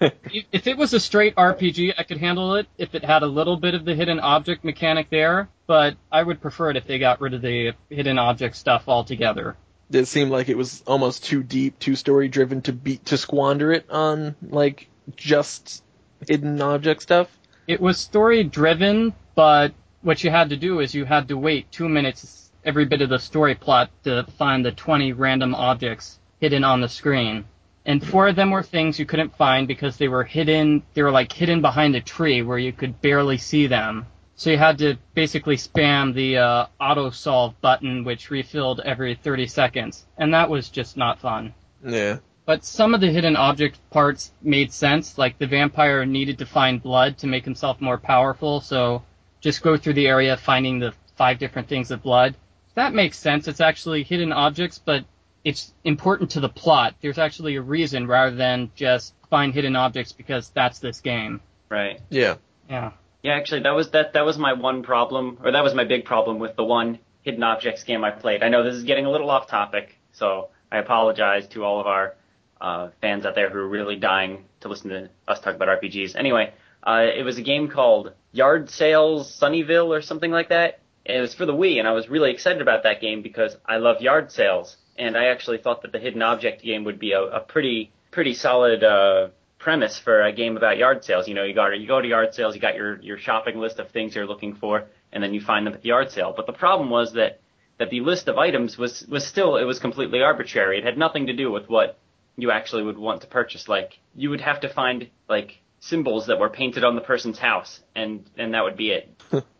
[0.00, 3.56] if it was a straight RPG, I could handle it if it had a little
[3.56, 7.20] bit of the hidden object mechanic there, but I would prefer it if they got
[7.20, 9.56] rid of the hidden object stuff altogether.
[9.90, 13.72] It seemed like it was almost too deep, too story driven to be, to squander
[13.72, 15.82] it on, like, just
[16.28, 17.28] hidden object stuff.
[17.66, 21.72] It was story driven, but what you had to do is you had to wait
[21.72, 26.62] two minutes every bit of the story plot to find the 20 random objects hidden
[26.62, 27.44] on the screen.
[27.86, 31.12] And four of them were things you couldn't find because they were hidden, they were
[31.12, 34.06] like hidden behind a tree where you could barely see them.
[34.34, 39.46] So you had to basically spam the uh, auto solve button, which refilled every 30
[39.46, 40.04] seconds.
[40.18, 41.54] And that was just not fun.
[41.86, 42.18] Yeah.
[42.44, 46.82] But some of the hidden object parts made sense, like the vampire needed to find
[46.82, 49.04] blood to make himself more powerful, so
[49.40, 52.34] just go through the area finding the five different things of blood.
[52.74, 53.48] That makes sense.
[53.48, 55.04] It's actually hidden objects, but
[55.46, 56.96] it's important to the plot.
[57.00, 61.40] There's actually a reason rather than just find hidden objects because that's this game.
[61.68, 62.00] Right.
[62.10, 62.34] Yeah.
[62.68, 62.90] Yeah.
[63.22, 64.12] Yeah, actually, that was that.
[64.14, 67.44] That was my one problem, or that was my big problem with the one hidden
[67.44, 68.42] objects game I played.
[68.42, 71.86] I know this is getting a little off topic, so I apologize to all of
[71.86, 72.14] our
[72.60, 76.16] uh, fans out there who are really dying to listen to us talk about RPGs.
[76.16, 80.80] Anyway, uh, it was a game called Yard Sales Sunnyville or something like that.
[81.04, 83.76] It was for the Wii, and I was really excited about that game because I
[83.76, 87.22] love yard sales, and I actually thought that the hidden object game would be a,
[87.22, 89.28] a pretty pretty solid uh,
[89.58, 91.28] premise for a game about yard sales.
[91.28, 93.78] You know, you got you go to yard sales, you got your your shopping list
[93.78, 96.32] of things you're looking for, and then you find them at the yard sale.
[96.36, 97.40] But the problem was that
[97.78, 100.78] that the list of items was was still it was completely arbitrary.
[100.78, 101.98] It had nothing to do with what
[102.36, 103.68] you actually would want to purchase.
[103.68, 107.80] Like you would have to find like symbols that were painted on the person's house,
[107.94, 109.10] and and that would be it.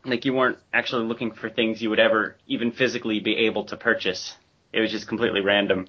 [0.04, 3.76] like you weren't actually looking for things you would ever even physically be able to
[3.76, 4.34] purchase.
[4.72, 5.86] It was just completely random.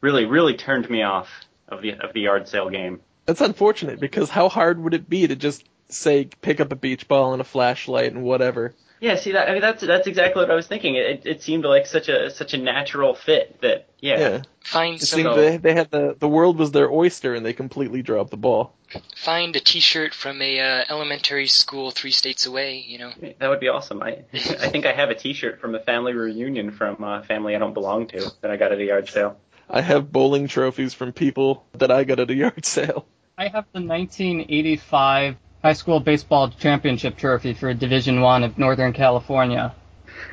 [0.00, 1.28] Really, really turned me off
[1.68, 3.00] of the of the yard sale game.
[3.26, 7.08] That's unfortunate because how hard would it be to just say pick up a beach
[7.08, 8.74] ball and a flashlight and whatever?
[9.04, 10.94] Yeah, see that I mean that's that's exactly what I was thinking.
[10.94, 14.18] It it seemed like such a such a natural fit that yeah.
[14.18, 14.42] Yeah.
[14.62, 17.52] Find It some, seemed they, they had the the world was their oyster and they
[17.52, 18.72] completely dropped the ball.
[19.14, 22.78] find a T-shirt from a uh, elementary school three states away.
[22.78, 24.02] You know, That would be awesome.
[24.02, 27.58] I I think I have a T-shirt from a family reunion from a family I
[27.58, 29.36] don't belong to that I got at a yard sale.
[29.68, 33.04] I have bowling trophies from people that I got at a yard sale.
[33.36, 39.74] I have the 1985 high school baseball championship trophy for Division One of Northern California.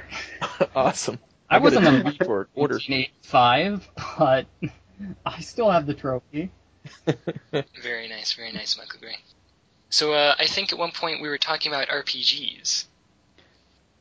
[0.75, 1.17] awesome.
[1.49, 2.75] I got wasn't a a TV for a quarter.
[2.75, 3.89] 1985,
[4.19, 4.45] but
[5.25, 6.51] I still have the trophy.
[7.81, 9.15] very nice, very nice, Michael Gray.
[9.89, 12.85] So uh, I think at one point we were talking about RPGs.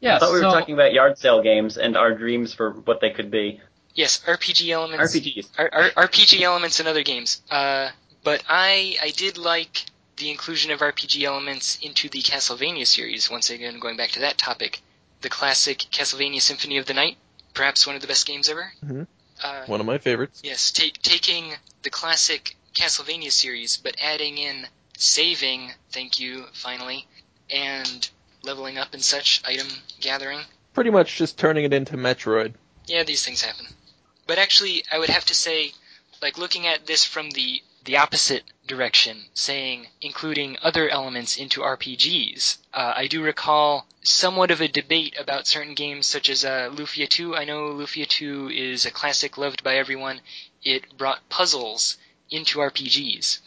[0.00, 2.72] Yeah, I thought we so were talking about yard sale games and our dreams for
[2.72, 3.60] what they could be.
[3.94, 5.14] Yes, RPG elements.
[5.14, 5.48] RPGs.
[5.58, 7.42] R- R- RPG elements in other games.
[7.50, 7.90] Uh,
[8.24, 9.84] but I I did like
[10.20, 13.28] the inclusion of RPG elements into the Castlevania series.
[13.30, 14.80] Once again, going back to that topic,
[15.22, 17.16] the classic Castlevania Symphony of the Night,
[17.54, 18.72] perhaps one of the best games ever.
[18.84, 19.06] Mhm.
[19.42, 20.40] Uh, One of my favorites.
[20.44, 25.72] yes, ta- taking the classic Castlevania series, but adding in saving.
[25.90, 27.06] Thank you, finally,
[27.48, 28.08] and
[28.42, 29.68] leveling up and such item
[30.00, 30.44] gathering.
[30.74, 32.54] Pretty much just turning it into Metroid.
[32.86, 33.66] Yeah, these things happen.
[34.26, 35.72] But actually, I would have to say,
[36.22, 42.58] like looking at this from the the opposite direction, saying including other elements into RPGs.
[42.72, 47.08] Uh, I do recall somewhat of a debate about certain games such as uh, Lufia
[47.08, 47.36] 2.
[47.36, 50.20] I know Lufia 2 is a classic loved by everyone.
[50.62, 51.96] It brought puzzles
[52.30, 53.38] into RPGs.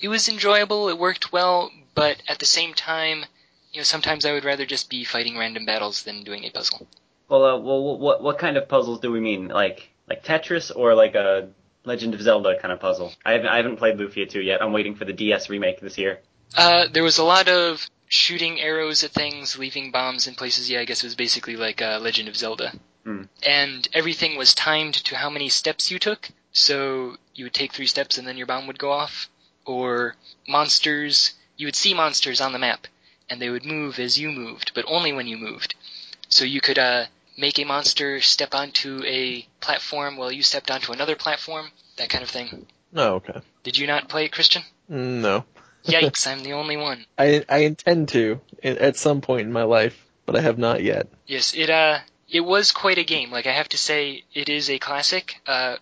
[0.00, 3.24] It was enjoyable, it worked well, but at the same time,
[3.72, 6.86] you know, sometimes I would rather just be fighting random battles than doing a puzzle.
[7.28, 9.48] Well, uh, well, what what kind of puzzles do we mean?
[9.48, 11.48] Like like Tetris or like a
[11.86, 13.12] Legend of Zelda kind of puzzle?
[13.24, 14.62] I haven't I haven't played Lufia 2 yet.
[14.62, 16.20] I'm waiting for the DS remake this year.
[16.56, 20.68] Uh, there was a lot of shooting arrows at things, leaving bombs in places.
[20.68, 22.72] Yeah, I guess it was basically like uh, Legend of Zelda.
[23.04, 23.22] Hmm.
[23.44, 26.28] And everything was timed to how many steps you took.
[26.52, 29.28] So you would take three steps and then your bomb would go off.
[29.64, 32.86] Or monsters, you would see monsters on the map,
[33.28, 35.74] and they would move as you moved, but only when you moved.
[36.28, 40.92] So you could uh, make a monster step onto a platform while you stepped onto
[40.92, 42.66] another platform, that kind of thing.
[42.94, 43.40] Oh, okay.
[43.62, 44.62] Did you not play it, Christian?
[44.88, 45.44] No.
[45.84, 47.06] Yikes, I'm the only one.
[47.18, 51.08] I I intend to at some point in my life, but I have not yet.
[51.26, 53.30] Yes, it uh it was quite a game.
[53.30, 55.40] Like I have to say, it is a classic.
[55.46, 55.76] Uh,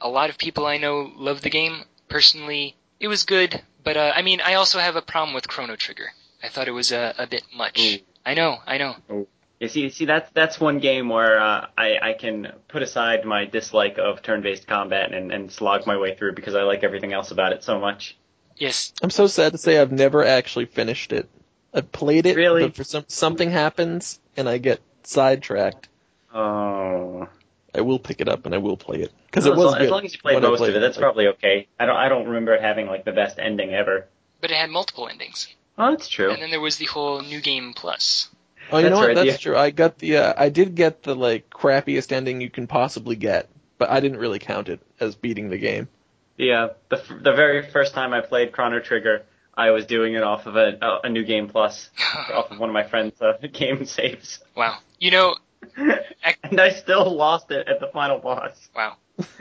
[0.00, 1.82] a lot of people I know love the game.
[2.08, 5.76] Personally, it was good, but uh, I mean, I also have a problem with Chrono
[5.76, 6.12] Trigger.
[6.42, 7.80] I thought it was a, a bit much.
[7.80, 7.98] Ooh.
[8.24, 9.26] I know, I know.
[9.60, 13.44] You see, see that's that's one game where uh, I I can put aside my
[13.44, 17.30] dislike of turn-based combat and and slog my way through because I like everything else
[17.30, 18.16] about it so much.
[18.56, 21.28] Yes, I'm so sad to say I've never actually finished it.
[21.74, 22.62] I played it, Really?
[22.62, 25.88] but for some something happens and I get sidetracked.
[26.34, 27.28] Oh.
[27.74, 29.64] I will pick it up and I will play it because Well, it as, was
[29.66, 29.82] long, good.
[29.84, 31.68] as long as you played most played of it, that's Like, probably okay.
[31.78, 34.06] I don't I don't remember it having like the best ending ever.
[34.40, 36.30] but it had multiple endings, Oh, that's true.
[36.30, 38.29] and then there was the whole new game plus.
[38.72, 39.06] Oh, you That's know what?
[39.08, 39.36] right, That's yeah.
[39.36, 39.56] true.
[39.56, 43.48] I got the uh, I did get the like crappiest ending you can possibly get,
[43.78, 45.88] but I didn't really count it as beating the game.
[46.36, 49.22] The uh, the f- the very first time I played Chrono Trigger,
[49.54, 51.90] I was doing it off of a a, a new game plus,
[52.32, 54.78] off of one of my friends' uh, game saves, wow.
[54.98, 55.34] You know,
[55.76, 58.68] and I still lost it at the final boss.
[58.74, 58.96] wow.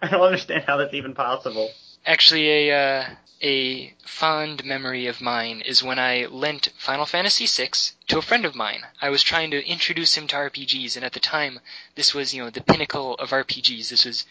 [0.00, 1.70] I don't understand how that's even possible.
[2.06, 3.04] Actually, a uh,
[3.40, 7.70] a fond memory of mine is when I lent Final Fantasy VI
[8.08, 8.84] to a friend of mine.
[9.00, 11.60] I was trying to introduce him to RPGs, and at the time,
[11.94, 13.90] this was you know the pinnacle of RPGs.
[13.90, 14.24] This was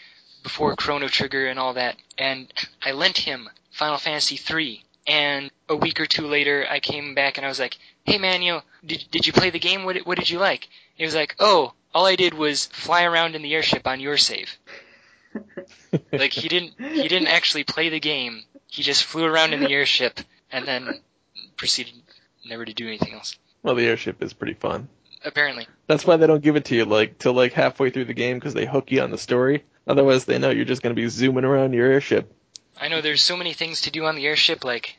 [0.44, 4.84] before Chrono Trigger and all that, and I lent him Final Fantasy III.
[5.08, 8.42] And a week or two later, I came back and I was like, "Hey man,
[8.42, 9.86] you know, did did you play the game?
[9.86, 13.36] What what did you like?" He was like, "Oh, all I did was fly around
[13.36, 14.58] in the airship on your save."
[16.12, 18.44] Like he didn't he didn't actually play the game.
[18.70, 20.20] He just flew around in the airship
[20.52, 21.00] and then
[21.56, 21.94] proceeded
[22.46, 23.38] never to do anything else.
[23.64, 24.88] well, the airship is pretty fun.
[25.26, 25.68] Apparently.
[25.88, 28.38] That's why they don't give it to you like till like halfway through the game
[28.38, 29.64] because they hook you on the story.
[29.88, 32.32] Otherwise, they know you're just going to be zooming around your airship.
[32.80, 34.98] I know there's so many things to do on the airship like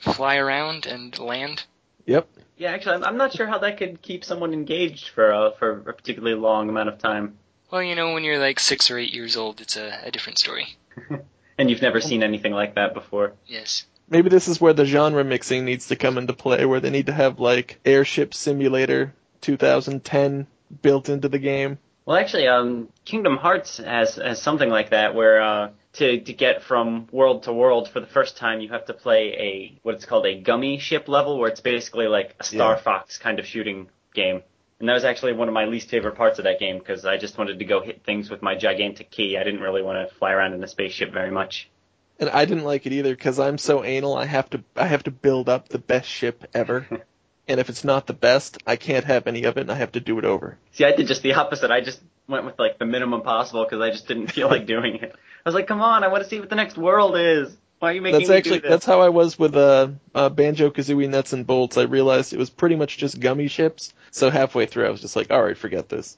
[0.00, 1.64] fly around and land.
[2.06, 2.28] Yep.
[2.58, 5.70] Yeah, actually, I'm, I'm not sure how that could keep someone engaged for uh, for
[5.88, 7.36] a particularly long amount of time.
[7.70, 10.38] Well, you know, when you're like six or eight years old, it's a, a different
[10.38, 10.76] story.
[11.58, 13.32] And you've never seen anything like that before.
[13.46, 13.86] Yes.
[14.08, 17.06] Maybe this is where the genre mixing needs to come into play, where they need
[17.06, 20.46] to have like Airship Simulator 2010
[20.82, 21.78] built into the game.
[22.04, 26.62] Well, actually, um, Kingdom Hearts has has something like that where uh, to to get
[26.62, 30.04] from world to world for the first time, you have to play a what it's
[30.04, 32.80] called a gummy ship level, where it's basically like a Star Yeah.
[32.80, 34.42] Fox kind of shooting game.
[34.78, 37.16] And that was actually one of my least favorite parts of that game because I
[37.16, 39.38] just wanted to go hit things with my gigantic key.
[39.38, 41.70] I didn't really want to fly around in a spaceship very much.
[42.18, 44.16] And I didn't like it either because I'm so anal.
[44.16, 46.86] I have to I have to build up the best ship ever,
[47.48, 49.92] and if it's not the best, I can't have any of it, and I have
[49.92, 50.56] to do it over.
[50.72, 51.70] See, I did just the opposite.
[51.70, 54.96] I just went with like the minimum possible because I just didn't feel like doing
[54.96, 55.14] it.
[55.14, 57.54] I was like, come on, I want to see what the next world is.
[57.78, 58.70] Why are you making That's me actually do this?
[58.70, 61.76] that's how I was with uh, uh Banjo Kazooie Nuts and Bolts.
[61.76, 63.92] I realized it was pretty much just gummy ships.
[64.10, 66.16] So halfway through, I was just like, all right, forget this.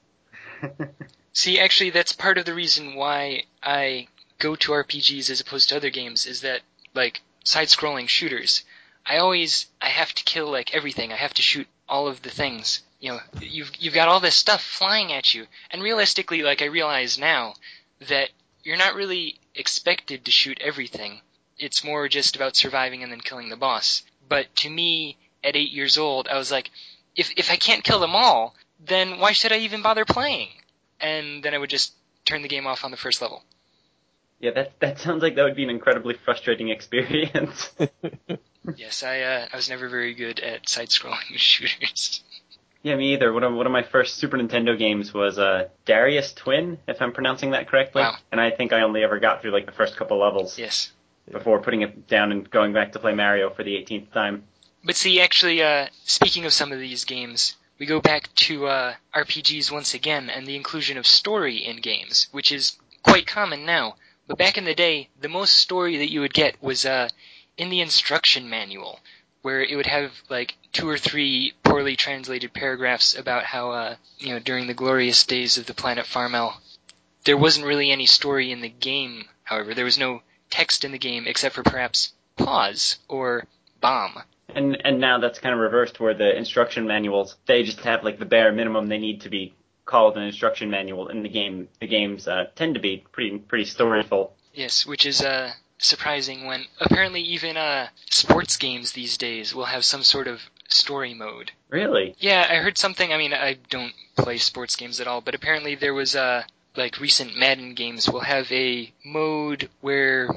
[1.33, 5.77] See, actually, that's part of the reason why I go to RPGs as opposed to
[5.77, 6.63] other games is that,
[6.95, 8.65] like, side-scrolling shooters,
[9.07, 11.13] I always, I have to kill, like, everything.
[11.13, 12.83] I have to shoot all of the things.
[13.01, 15.47] You know, you've, you've got all this stuff flying at you.
[15.71, 17.55] And realistically, like, I realize now
[18.09, 18.31] that
[18.65, 21.21] you're not really expected to shoot everything.
[21.59, 24.03] It's more just about surviving and then killing the boss.
[24.29, 26.71] But to me, at eight years old, I was like,
[27.17, 30.49] if, if I can't kill them all, then why should I even bother playing?
[31.01, 31.93] and then I would just
[32.25, 33.43] turn the game off on the first level.
[34.41, 37.71] Yeah, that that sounds like that would be an incredibly frustrating experience.
[38.77, 42.23] Yes, I uh, I was never very good at side-scrolling shooters.
[42.83, 43.33] yeah, me either.
[43.33, 47.13] One of one of my first Super Nintendo games was uh, Darius Twin, if I'm
[47.13, 48.03] pronouncing that correctly.
[48.03, 48.17] Wow.
[48.31, 50.59] And I think I only ever got through like the first couple levels.
[50.59, 50.93] Yes,
[51.31, 54.45] before putting it down and going back to play Mario for the 18th time.
[54.85, 58.95] But see, actually, uh, speaking of some of these games, we go back to uh,
[59.15, 63.97] RPGs once again and the inclusion of story in games, which is quite common now.
[64.27, 67.09] But back in the day, the most story that you would get was uh,
[67.57, 69.01] in the instruction manual,
[69.43, 74.31] where it would have like two or three poorly translated paragraphs about how, uh, you
[74.31, 76.61] know, during the glorious days of the planet Farmel,
[77.25, 79.29] there wasn't really any story in the game.
[79.45, 83.45] However, there was no text in the game except for perhaps pause or
[83.81, 84.23] bomb.
[84.55, 88.19] And and now that's kind of reversed where the instruction manuals they just have like
[88.19, 91.69] the bare minimum they need to be called an instruction manual in the game.
[91.81, 94.31] The games uh, tend to be pretty pretty storyful.
[94.55, 99.85] Yes, which is uh, surprising when apparently even uh, sports games these days will have
[99.85, 101.53] some sort of story mode.
[101.71, 102.15] Really?
[102.19, 103.13] Yeah, I heard something.
[103.13, 106.43] I mean, I don't play sports games at all, but apparently there was uh,
[106.79, 110.31] like recent Madden games will have a mode where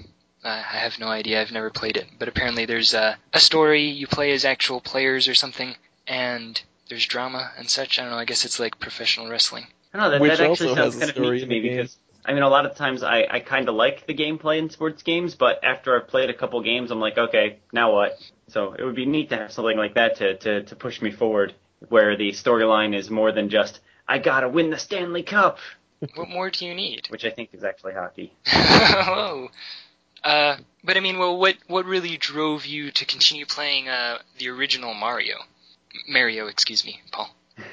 [0.44, 1.39] uh, I have no idea.
[1.39, 3.84] I've never played it, but apparently there's a, a story.
[3.84, 5.76] You play as actual players or something,
[6.08, 8.00] and there's drama and such.
[8.00, 8.18] I don't know.
[8.18, 9.68] I guess it's like professional wrestling.
[9.94, 10.12] I don't know.
[10.12, 11.98] That, Which that actually also sounds has a kind of story neat to me because
[12.26, 15.04] I mean a lot of times I I kind of like the gameplay in sports
[15.04, 18.18] games, but after I've played a couple games, I'm like, okay, now what?
[18.48, 21.12] So it would be neat to have something like that to to to push me
[21.12, 21.54] forward,
[21.89, 25.60] where the storyline is more than just I gotta win the Stanley Cup,
[26.16, 27.08] What more do you need?
[27.10, 28.34] which I think is actually hockey.
[28.54, 29.49] oh.
[30.24, 34.49] Uh, but I mean, well, what what really drove you to continue playing uh, the
[34.49, 35.36] original Mario?
[36.08, 37.30] Mario, excuse me, Paul.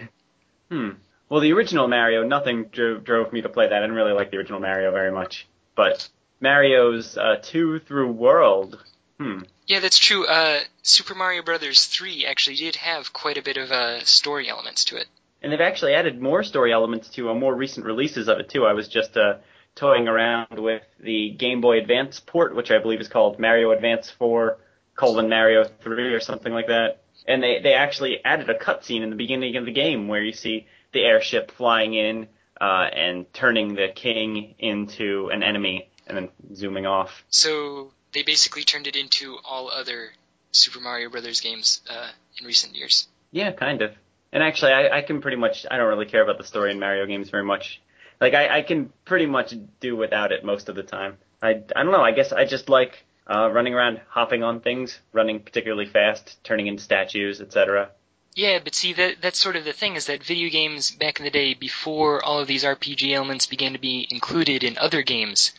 [0.70, 0.90] Hmm.
[1.30, 3.74] Well, the original Mario, nothing drove, drove me to play that.
[3.74, 5.46] I didn't really like the original Mario very much.
[5.74, 6.06] But
[6.40, 8.78] Mario's uh, 2 through World,
[9.18, 9.40] hmm.
[9.66, 10.26] Yeah, that's true.
[10.26, 14.84] Uh, Super Mario Brothers 3 actually did have quite a bit of uh, story elements
[14.86, 15.06] to it.
[15.42, 18.66] And they've actually added more story elements to uh, more recent releases of it, too.
[18.66, 19.36] I was just uh,
[19.74, 24.10] toying around with the Game Boy Advance port, which I believe is called Mario Advance
[24.10, 24.58] 4
[24.96, 27.02] colon Mario 3 or something like that.
[27.26, 30.32] And they, they actually added a cutscene in the beginning of the game where you
[30.32, 32.26] see the airship flying in
[32.60, 37.24] uh, and turning the king into an enemy and then zooming off.
[37.28, 40.10] So they basically turned it into all other
[40.50, 42.08] Super Mario Brothers games uh,
[42.40, 43.06] in recent years.
[43.30, 43.92] Yeah, kind of.
[44.32, 46.78] And actually, I, I can pretty much, I don't really care about the story in
[46.78, 47.80] Mario games very much.
[48.20, 51.16] Like, I, I can pretty much do without it most of the time.
[51.40, 54.98] I, I don't know, I guess I just like uh, running around, hopping on things,
[55.12, 57.90] running particularly fast, turning into statues, etc.
[58.34, 61.24] Yeah, but see, that that's sort of the thing is that video games back in
[61.24, 65.52] the day, before all of these RPG elements began to be included in other games,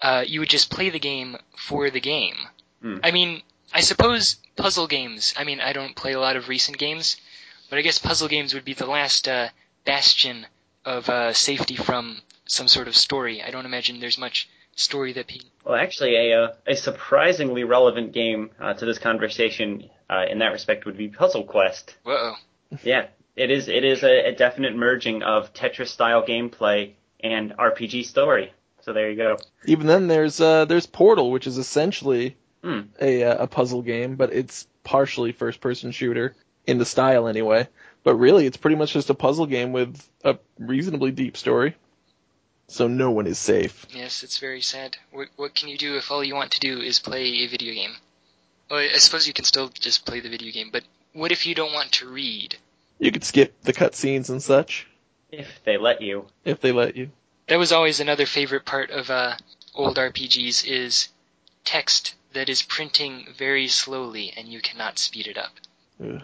[0.00, 2.36] uh, you would just play the game for the game.
[2.82, 2.98] Hmm.
[3.02, 3.42] I mean,
[3.72, 5.34] I suppose puzzle games.
[5.36, 7.16] I mean, I don't play a lot of recent games,
[7.70, 9.48] but I guess puzzle games would be the last uh,
[9.84, 10.46] bastion
[10.84, 13.42] of uh, safety from some sort of story.
[13.42, 15.48] I don't imagine there's much story that people.
[15.64, 20.52] Well, actually, a, uh, a surprisingly relevant game uh, to this conversation uh, in that
[20.52, 21.96] respect would be Puzzle Quest.
[22.02, 22.34] Whoa.
[22.82, 23.06] Yeah,
[23.36, 23.68] it is.
[23.68, 28.52] It is a, a definite merging of Tetris-style gameplay and RPG story.
[28.82, 29.36] So there you go.
[29.66, 32.80] Even then, there's uh, there's Portal, which is essentially Hmm.
[33.00, 36.34] a uh, a puzzle game, but it's partially first person shooter
[36.66, 37.68] in the style anyway.
[38.02, 41.76] But really, it's pretty much just a puzzle game with a reasonably deep story.
[42.68, 43.86] So no one is safe.
[43.90, 44.96] Yes, it's very sad.
[45.10, 47.74] What, what can you do if all you want to do is play a video
[47.74, 47.92] game?
[48.70, 51.54] Well, I suppose you can still just play the video game, but what if you
[51.54, 52.56] don't want to read?
[53.00, 54.86] You could skip the cutscenes and such
[55.32, 56.26] If they let you.
[56.44, 57.10] if they let you.
[57.48, 59.34] That was always another favorite part of uh,
[59.74, 61.08] old RPGs is
[61.64, 65.50] text that is printing very slowly and you cannot speed it up.
[66.02, 66.22] Ugh.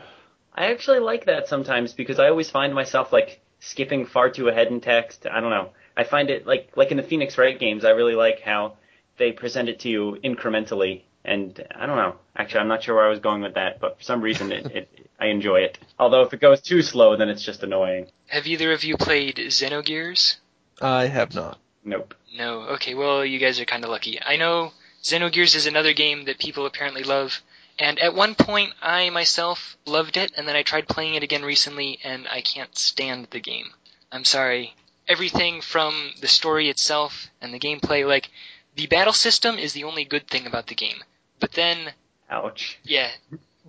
[0.57, 4.69] I actually like that sometimes because I always find myself like skipping far too ahead
[4.69, 5.27] in text.
[5.31, 5.71] I don't know.
[5.97, 7.85] I find it like like in the Phoenix Wright games.
[7.85, 8.75] I really like how
[9.19, 11.03] they present it to you incrementally.
[11.25, 12.17] And I don't know.
[12.37, 14.67] Actually, I'm not sure where I was going with that, but for some reason, it,
[14.67, 14.89] it
[15.21, 15.79] I enjoy it.
[15.99, 18.07] Although if it goes too slow, then it's just annoying.
[18.29, 20.37] Have either of you played Xenogears?
[20.81, 21.59] I have not.
[21.85, 22.15] Nope.
[22.37, 22.61] No.
[22.75, 24.21] Okay, well, you guys are kind of lucky.
[24.23, 27.41] I know Xenogears is another game that people apparently love,
[27.79, 31.45] and at one point I myself loved it, and then I tried playing it again
[31.45, 33.75] recently, and I can't stand the game.
[34.11, 34.75] I'm sorry.
[35.09, 38.31] Everything from the story itself and the gameplay, like,
[38.75, 41.03] the battle system is the only good thing about the game.
[41.39, 41.93] But then,
[42.31, 42.79] Ouch.
[42.83, 43.11] yeah.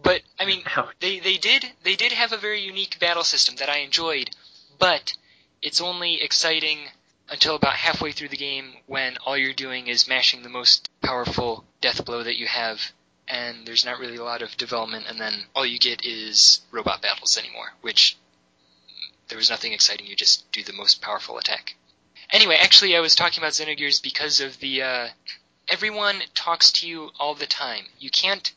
[0.02, 0.94] But, I mean, Ouch.
[1.00, 4.30] they they did they did have a very unique battle system that I enjoyed,
[4.80, 5.14] but
[5.62, 6.80] it's only exciting
[7.30, 11.66] until about halfway through the game when all you're doing is mashing the most powerful
[11.82, 12.94] death blow that you have
[13.28, 17.02] and there's not really a lot of development and then all you get is robot
[17.02, 18.18] battles anymore, which
[19.28, 21.76] there was nothing exciting, you just do the most powerful attack.
[22.32, 25.08] Anyway, actually I was talking about Xenogears because of the uh
[25.70, 27.86] everyone talks to you all the time.
[28.00, 28.54] You can't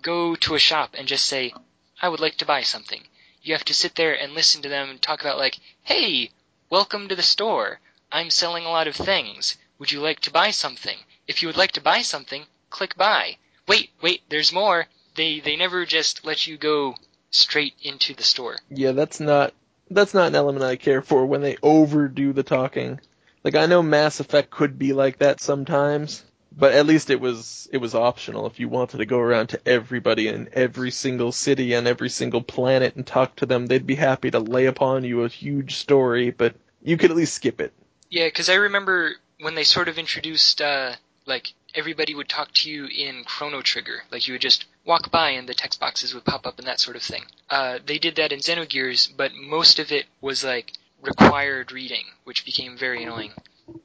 [0.00, 1.52] go to a shop and just say,
[2.00, 3.02] I would like to buy something.
[3.42, 6.30] You have to sit there and listen to them talk about like, hey,
[6.70, 7.80] welcome to the store.
[8.10, 9.56] I'm selling a lot of things.
[9.78, 10.98] Would you like to buy something?
[11.26, 13.38] If you would like to buy something, click buy.
[13.68, 14.86] Wait, wait, there's more.
[15.16, 16.94] They they never just let you go
[17.30, 18.56] straight into the store.
[18.68, 19.54] Yeah, that's not
[19.90, 23.00] that's not an element I care for when they overdo the talking.
[23.42, 26.24] Like I know Mass Effect could be like that sometimes,
[26.56, 29.68] but at least it was it was optional if you wanted to go around to
[29.68, 33.96] everybody in every single city and every single planet and talk to them, they'd be
[33.96, 37.72] happy to lay upon you a huge story, but you could at least skip it.
[38.10, 40.92] Yeah, because I remember when they sort of introduced, uh,
[41.26, 44.02] like, everybody would talk to you in Chrono Trigger.
[44.10, 46.80] Like, you would just walk by and the text boxes would pop up and that
[46.80, 47.24] sort of thing.
[47.50, 50.72] Uh, they did that in Xenogears, but most of it was, like,
[51.02, 53.32] required reading, which became very annoying.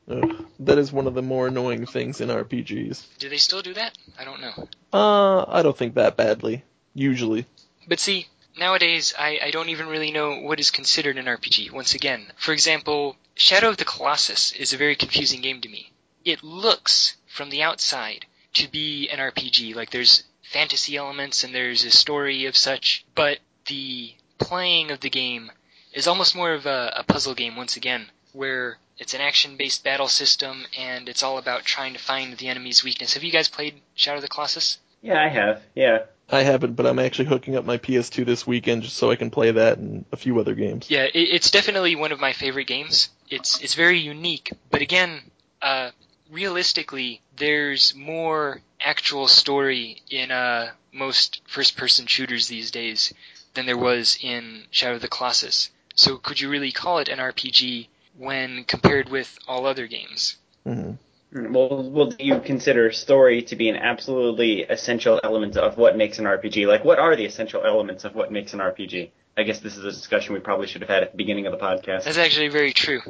[0.09, 3.17] Ugh, that is one of the more annoying things in RPGs.
[3.17, 3.97] Do they still do that?
[4.17, 4.67] I don't know.
[4.91, 6.63] Uh, I don't think that badly.
[6.93, 7.45] Usually.
[7.87, 8.27] But see,
[8.57, 11.71] nowadays I, I don't even really know what is considered an RPG.
[11.71, 15.91] Once again, for example, Shadow of the Colossus is a very confusing game to me.
[16.25, 21.85] It looks from the outside to be an RPG, like there's fantasy elements and there's
[21.85, 25.51] a story of such, but the playing of the game
[25.93, 30.07] is almost more of a, a puzzle game once again, where it's an action-based battle
[30.07, 33.13] system and it's all about trying to find the enemy's weakness.
[33.13, 34.79] Have you guys played Shadow of the Colossus?
[35.01, 35.61] Yeah, I have.
[35.75, 35.99] Yeah.
[36.31, 39.31] I haven't, but I'm actually hooking up my PS2 this weekend just so I can
[39.31, 40.89] play that and a few other games.
[40.89, 43.09] Yeah, it, it's definitely one of my favorite games.
[43.29, 45.21] It's it's very unique, but again,
[45.61, 45.89] uh,
[46.29, 53.13] realistically, there's more actual story in uh, most first-person shooters these days
[53.53, 55.69] than there was in Shadow of the Colossus.
[55.95, 60.37] So could you really call it an RPG when compared with all other games?
[60.63, 60.91] hmm
[61.33, 66.19] Well, well, do you consider story to be an absolutely essential element of what makes
[66.19, 66.67] an RPG?
[66.67, 69.11] Like, what are the essential elements of what makes an RPG?
[69.37, 71.51] I guess this is a discussion we probably should have had at the beginning of
[71.51, 72.03] the podcast.
[72.03, 73.01] That's actually very true.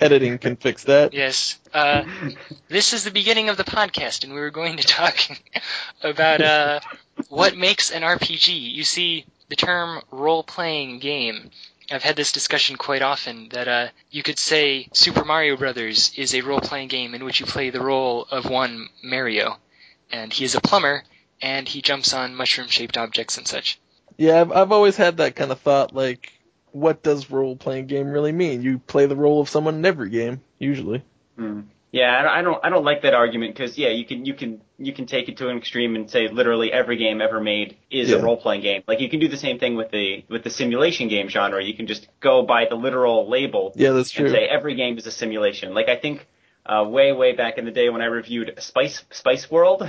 [0.00, 1.14] Editing can fix that.
[1.14, 1.58] Yes.
[1.72, 2.04] Uh,
[2.68, 5.16] this is the beginning of the podcast, and we were going to talk
[6.02, 6.80] about uh,
[7.28, 8.72] what makes an RPG.
[8.72, 11.50] You see, the term role-playing game.
[11.90, 16.34] I've had this discussion quite often that uh, you could say Super Mario Brothers is
[16.34, 19.58] a role-playing game in which you play the role of one Mario,
[20.10, 21.04] and he is a plumber,
[21.42, 23.78] and he jumps on mushroom-shaped objects and such.
[24.16, 26.32] Yeah, I've, I've always had that kind of thought, like,
[26.74, 28.60] what does role-playing game really mean?
[28.62, 31.04] You play the role of someone in every game, usually.
[31.38, 31.60] Hmm.
[31.92, 34.34] Yeah, I don't, I don't, I don't like that argument because yeah, you can, you
[34.34, 37.76] can, you can take it to an extreme and say literally every game ever made
[37.88, 38.16] is Yeah.
[38.16, 38.82] a role playing game.
[38.88, 41.62] Like you can do the same thing with the, with the simulation game genre.
[41.62, 44.26] You can just go by the literal label Yeah, that's true.
[44.26, 45.72] and say every game is a simulation.
[45.72, 46.26] Like I think,
[46.66, 49.88] uh, way, way back in the day when I reviewed Spice, Spice World,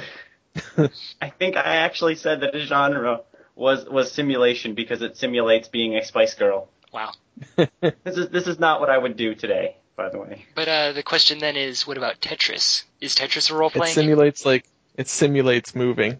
[0.77, 3.21] I think I actually said that a genre
[3.55, 6.69] was, was simulation because it simulates being a Spice Girl.
[6.95, 7.11] Wow.
[7.81, 10.45] This is, this is not what I would do today, by the way.
[10.55, 12.83] But uh, the question then is, what about Tetris?
[13.01, 14.65] Is Tetris a role-playing It simulates like
[14.95, 16.19] it simulates moving,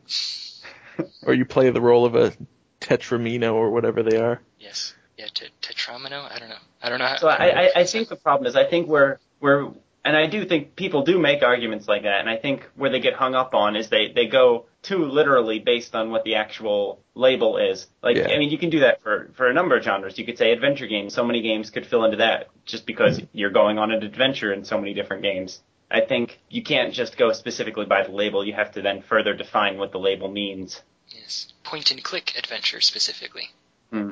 [1.26, 2.34] or you play the role of a
[2.82, 4.42] tetramino or whatever they are.
[4.60, 4.94] Yes.
[5.18, 6.30] Yeah, t- Tetramino?
[6.30, 6.56] I don't know.
[6.82, 7.16] I don't know how.
[7.16, 9.72] So I, I, I think the problem is I think we're we're
[10.04, 13.00] and I do think people do make arguments like that, and I think where they
[13.00, 17.00] get hung up on is they they go too literally based on what the actual
[17.16, 17.88] label is.
[18.04, 18.30] Like Yeah.
[18.30, 20.18] I mean, you can do that for for a number of genres.
[20.20, 21.14] You could say adventure games.
[21.14, 24.64] So many games could fill into that just because you're going on an adventure in
[24.64, 25.62] so many different games.
[25.90, 28.46] I think you can't just go specifically by the label.
[28.46, 30.82] You have to then further define what the label means.
[31.10, 31.54] Yes.
[31.64, 33.50] Point and click adventure specifically.
[33.92, 34.12] Hmm.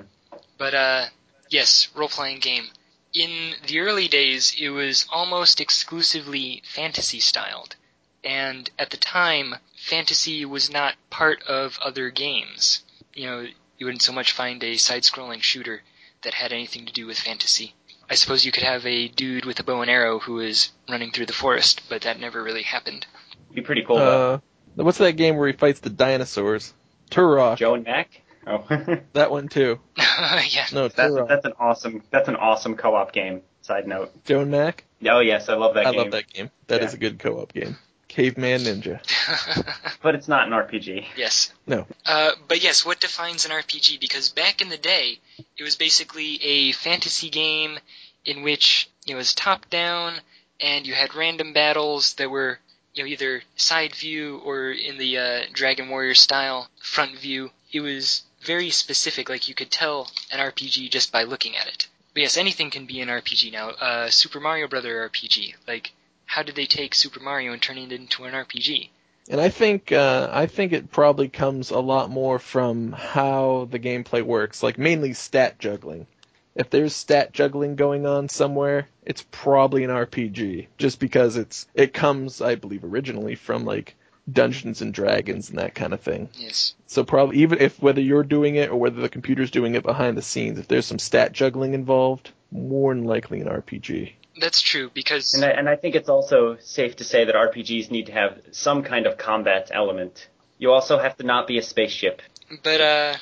[0.58, 1.06] But uh
[1.50, 2.66] yes, role playing game.
[3.14, 7.76] In the early days it was almost exclusively fantasy styled.
[8.24, 12.84] And at the time, fantasy was not part of other games.
[13.14, 13.46] You know,
[13.78, 15.82] you wouldn't so much find a side scrolling shooter
[16.24, 17.76] that had anything to do with fantasy.
[18.10, 21.12] I suppose you could have a dude with a bow and arrow who is running
[21.12, 23.06] through the forest, but that never really happened.
[23.54, 24.34] Be pretty cool though.
[24.78, 26.74] Uh, what's that game where he fights the dinosaurs?
[27.12, 27.58] Turok.
[27.58, 28.22] Joe and Mac.
[28.48, 28.66] Oh.
[29.14, 29.80] That one too.
[29.98, 30.66] yeah.
[30.74, 31.28] No, That's Turok.
[31.30, 33.42] that's an awesome that's an awesome co-op game.
[33.62, 34.12] Side note.
[34.26, 34.84] Joe and Mac.
[35.06, 36.00] Oh yes, I love that I game.
[36.00, 36.50] love that game.
[36.68, 36.98] That is Yeah.
[36.98, 37.78] a good co-op game.
[38.14, 39.00] Caveman Ninja.
[40.04, 41.06] But it's not an RPG.
[41.16, 41.52] yes.
[41.66, 41.88] No.
[42.06, 44.00] Uh, but yes, what defines an RPG?
[44.02, 45.20] Because back in the day,
[45.58, 47.80] it was basically a fantasy game
[48.26, 50.16] in which it was top down,
[50.60, 52.60] and you had random battles that were
[52.94, 57.50] you know either side view or in the uh, Dragon Warrior style front view.
[57.72, 61.88] It was very specific, like you could tell an RPG just by looking at it.
[62.14, 63.70] But yes, anything can be an RPG now.
[63.70, 65.94] Uh, Super Mario Brother RPG, like
[66.34, 68.90] how did they take Super Mario and turn it into an RPG?
[69.30, 73.78] And I think uh, I think it probably comes a lot more from how the
[73.78, 76.08] gameplay works, like mainly stat juggling.
[76.56, 81.94] If there's stat juggling going on somewhere, it's probably an RPG, just because it's it
[81.94, 83.96] comes, I believe, originally from like
[84.30, 86.30] Dungeons and Dragons and that kind of thing.
[86.34, 86.74] Yes.
[86.88, 90.18] So probably even if whether you're doing it or whether the computer's doing it behind
[90.18, 94.14] the scenes, if there's some stat juggling involved, more than likely an RPG.
[94.40, 97.92] That's true because And I, and I think it's also safe to say that RPGs
[97.92, 100.28] need to have some kind of combat element.
[100.58, 102.22] You also have to not be a spaceship.
[102.64, 103.16] But uh,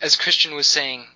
[0.00, 1.06] as Christian was saying,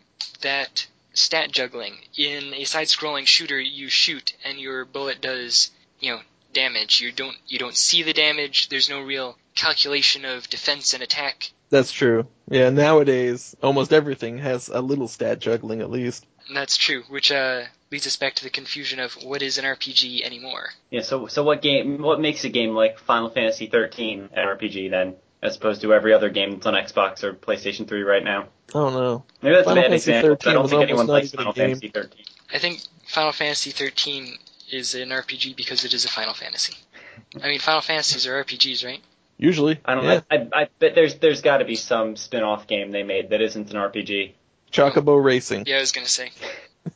[0.43, 6.21] that stat juggling in a side-scrolling shooter, you shoot and your bullet does, you know,
[6.53, 7.01] damage.
[7.01, 8.69] You don't you don't see the damage.
[8.69, 11.51] There's no real calculation of defense and attack.
[11.69, 12.27] That's true.
[12.49, 16.27] Yeah, nowadays almost everything has a little stat juggling at least.
[16.49, 17.65] And that's true, which uh,
[17.97, 20.69] leads us back to the confusion of what is an RPG anymore.
[20.91, 21.01] Yeah.
[21.01, 22.03] So so what game?
[22.03, 26.13] What makes a game like Final Fantasy 13 an RPG then, as opposed to every
[26.13, 28.49] other game that's on Xbox or PlayStation 3 right now?
[28.69, 29.25] I don't know.
[29.41, 30.37] Maybe that's Final a bad Fantasy example.
[30.37, 31.69] 'cause I don't think anyone not plays even a Final game.
[31.71, 32.25] Fantasy 13.
[32.53, 34.37] I think Final Fantasy 13
[34.71, 36.75] is an RPG because it is a Final Fantasy.
[37.43, 39.01] I mean, Final Fantasies are RPGs, right?
[39.39, 40.15] Usually, I don't yeah.
[40.17, 40.23] know.
[40.31, 43.41] I, I, I bet there's there's got to be some spin-off game they made that
[43.41, 44.33] isn't an RPG.
[44.71, 45.65] Chocobo Racing.
[45.67, 46.33] Yeah, I was gonna say.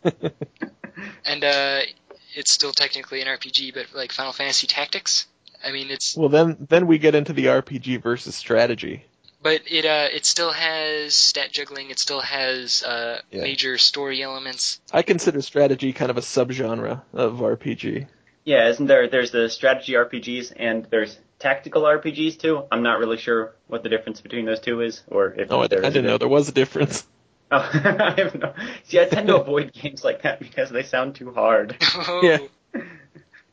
[1.30, 1.80] And uh,
[2.34, 5.26] it's still technically an RPG, but like Final Fantasy Tactics.
[5.64, 9.04] I mean, it's Well, then then we get into the RPG versus strategy.
[9.42, 11.90] but it uh, it still has stat juggling.
[11.90, 13.42] It still has uh, Yeah.
[13.42, 14.80] major story elements.
[14.92, 18.06] I consider strategy kind of a subgenre of RPG.
[18.44, 19.06] Yeah, isn't there?
[19.08, 22.64] There's the strategy RPGs and there's tactical RPGs too.
[22.72, 25.64] I'm not really sure what the difference between those two is, or if Oh, I,
[25.64, 27.06] I there is a didn't know there was a difference.
[27.50, 28.54] Oh, I have no.
[28.84, 31.76] See, I tend to avoid games like that because they sound too hard.
[32.22, 32.38] Yeah.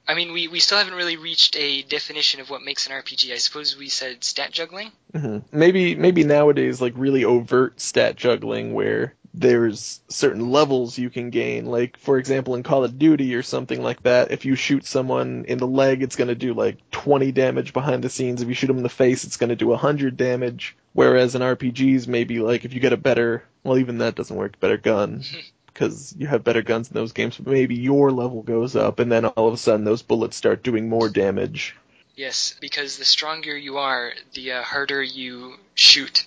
[0.09, 3.33] I mean, we, we still haven't really reached a definition of what makes an RPG.
[3.33, 4.91] I suppose we said stat juggling.
[5.13, 11.29] hmm Maybe maybe nowadays like really overt stat juggling where there's certain levels you can
[11.29, 11.65] gain.
[11.65, 15.43] Like for example in Call of Duty or something like that, if you shoot someone
[15.47, 18.41] in the leg, it's going to do like 20 damage behind the scenes.
[18.41, 20.77] If you shoot them in the face, it's going to do 100 damage.
[20.93, 24.59] Whereas in RPGs, maybe like if you get a better, well even that doesn't work,
[24.59, 25.23] better gun.
[25.67, 29.11] Because you have better guns in those games, but maybe your level goes up, and
[29.11, 31.75] then all of a sudden those bullets start doing more damage.
[32.15, 36.25] Yes, because the stronger you are, the uh, harder you shoot.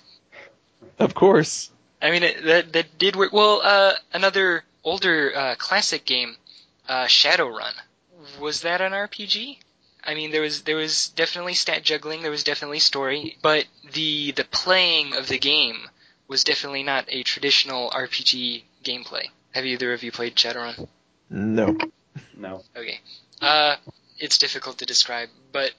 [0.99, 1.69] Of course.
[2.01, 3.33] I mean, it, that that did work.
[3.33, 6.35] Well, uh, another older uh, classic game,
[6.87, 7.73] uh, Shadowrun,
[8.39, 9.57] was that an RPG?
[10.03, 14.31] I mean, there was there was definitely stat juggling, there was definitely story, but the
[14.31, 15.89] the playing of the game
[16.31, 19.25] was definitely not a traditional RPG gameplay.
[19.51, 20.87] Have either of you played Shadowrun?
[21.29, 21.77] No.
[22.37, 22.63] No.
[22.73, 23.01] Okay.
[23.41, 23.75] Uh,
[24.17, 25.71] it's difficult to describe, but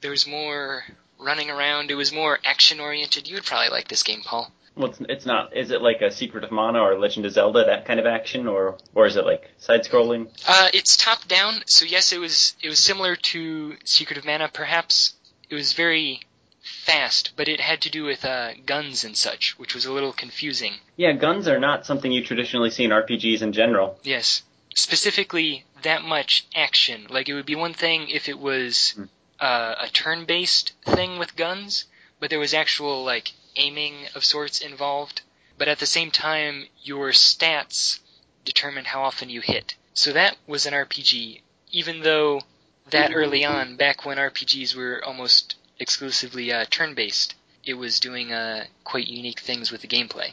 [0.00, 0.82] there was more
[1.20, 1.92] running around.
[1.92, 3.28] It was more action oriented.
[3.28, 4.50] You would probably like this game, Paul.
[4.74, 5.56] Well, it's, it's not.
[5.56, 8.48] Is it like a Secret of Mana or Legend of Zelda, that kind of action,
[8.48, 10.28] or or is it like side-scrolling?
[10.48, 14.48] Uh, it's top down, so yes, it was it was similar to Secret of Mana.
[14.52, 15.14] Perhaps
[15.50, 16.20] it was very
[16.62, 20.12] fast, but it had to do with uh, guns and such, which was a little
[20.12, 20.74] confusing.
[20.96, 23.98] Yeah, guns are not something you traditionally see in RPGs in general.
[24.02, 24.42] Yes,
[24.74, 27.06] specifically that much action.
[27.08, 29.04] Like it would be one thing if it was Hmm.
[29.40, 31.84] uh, a turn-based thing with guns,
[32.18, 35.22] but there was actual like aiming of sorts involved.
[35.56, 38.00] But at the same time, your stats
[38.44, 39.74] determined how often you hit.
[39.94, 42.42] So that was an RPG, even though
[42.90, 48.64] that early on, back when RPGs were almost exclusively uh, turn-based, it was doing uh,
[48.84, 50.30] quite unique things with the gameplay.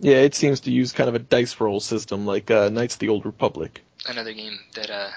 [0.00, 3.00] Yeah, it seems to use kind of a dice roll system like uh, Knights of
[3.00, 3.82] the Old Republic.
[4.06, 5.10] Another game that uh,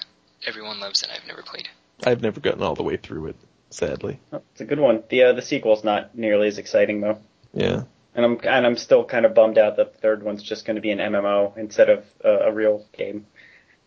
[0.48, 1.68] everyone loves and I've never played.
[2.04, 3.36] I've never gotten all the way through it,
[3.70, 4.20] sadly.
[4.34, 5.04] Oh, it's a good one.
[5.10, 7.20] The uh, the sequel's not nearly as exciting though,
[7.54, 7.84] Yeah.
[8.16, 10.78] and I'm and I'm still kind of bummed out that the third one's just going
[10.78, 13.28] to be an MMO instead of uh, a real game.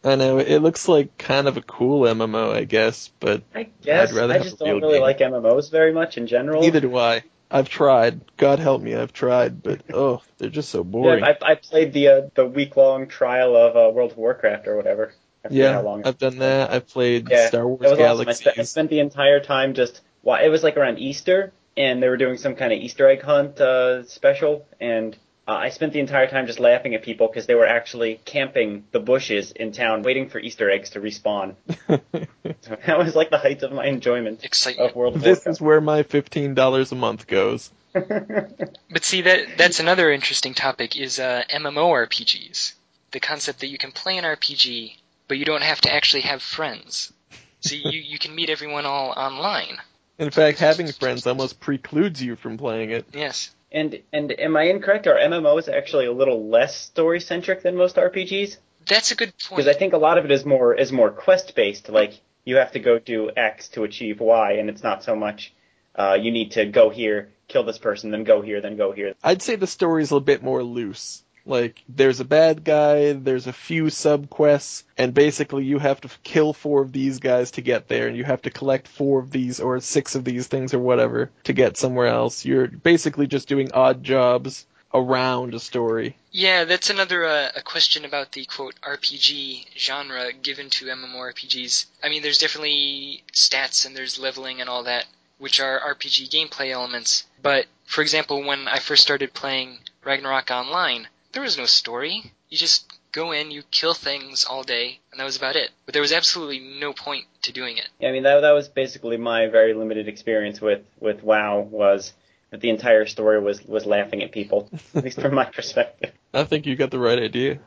[0.04, 4.10] I know, it looks like kind of a cool MMO, I guess, but I guess
[4.10, 5.02] I'd rather I just don't really game.
[5.02, 6.60] like MMOs very much in general.
[6.60, 7.22] neither do I.
[7.50, 8.20] I've tried.
[8.36, 11.20] God help me, I've tried, but oh, they're just so boring.
[11.20, 14.66] Yeah, I, I played the uh, the week long trial of uh, World of Warcraft
[14.66, 15.14] or whatever.
[15.44, 16.70] I yeah, how long I've done that.
[16.70, 18.28] I've played Yeah, Star Wars was awesome.
[18.28, 20.00] I spent, I spent the entire time just.
[20.22, 23.22] Well, it was like around Easter, and they were doing some kind of Easter egg
[23.22, 25.16] hunt uh, special, and
[25.46, 28.84] uh, I spent the entire time just laughing at people because they were actually camping
[28.92, 31.54] the bushes in town, waiting for Easter eggs to respawn.
[31.86, 32.00] So
[32.86, 34.90] that was like the height of my enjoyment Excitement.
[34.90, 37.70] of World of this is where my fifteen dollars a month goes.
[37.94, 42.72] But see that that's another interesting topic is uh, MMORPGs.
[43.10, 44.96] The concept that you can play an RPG,
[45.28, 47.12] but you don't have to actually have friends.
[47.60, 49.78] See, you you can meet everyone all online.
[50.18, 53.06] In fact, having friends almost precludes you from playing it.
[53.12, 53.50] Yes.
[53.74, 55.08] And and am I incorrect?
[55.08, 58.56] Are MMOs actually a little less story centric than most RPGs?
[58.86, 59.56] That's a good point.
[59.56, 61.88] Because I think a lot of it is more is more quest based.
[61.88, 65.52] Like you have to go do X to achieve Y, and it's not so much
[65.96, 69.14] uh, you need to go here, kill this person, then go here, then go here.
[69.22, 71.22] I'd say the story's a little bit more loose.
[71.46, 76.08] Like, there's a bad guy, there's a few sub quests, and basically you have to
[76.22, 79.30] kill four of these guys to get there, and you have to collect four of
[79.30, 82.44] these, or six of these things, or whatever, to get somewhere else.
[82.44, 86.16] You're basically just doing odd jobs around a story.
[86.30, 91.86] Yeah, that's another uh, a question about the quote RPG genre given to MMORPGs.
[92.02, 95.06] I mean, there's definitely stats and there's leveling and all that,
[95.38, 97.26] which are RPG gameplay elements.
[97.42, 102.32] But for example, when I first started playing Ragnarok Online, there was no story.
[102.48, 105.70] You just go in, you kill things all day, and that was about it.
[105.84, 107.88] But there was absolutely no point to doing it.
[108.00, 112.12] Yeah, I mean that that was basically my very limited experience with with WoW was
[112.50, 116.12] that the entire story was was laughing at people, at least from my perspective.
[116.34, 117.58] I think you got the right idea.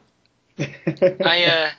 [0.59, 1.69] I uh,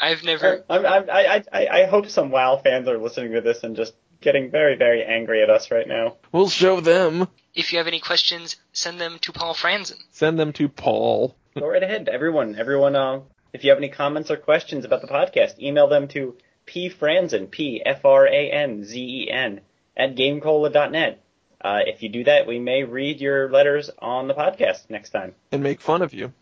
[0.00, 0.64] I've never.
[0.70, 3.94] I'm, I'm, I, I, I hope some WoW fans are listening to this and just
[4.20, 6.16] getting very, very angry at us right now.
[6.32, 7.28] We'll show them.
[7.54, 9.98] If you have any questions, send them to Paul Franzen.
[10.10, 11.36] Send them to Paul.
[11.58, 12.56] Go right ahead, everyone.
[12.56, 13.20] Everyone, uh,
[13.52, 17.82] if you have any comments or questions about the podcast, email them to pfranzen, p
[17.84, 19.60] f r a n z e n
[19.96, 21.20] at gamecola.net.
[21.60, 25.34] Uh, if you do that, we may read your letters on the podcast next time.
[25.50, 26.32] And make fun of you.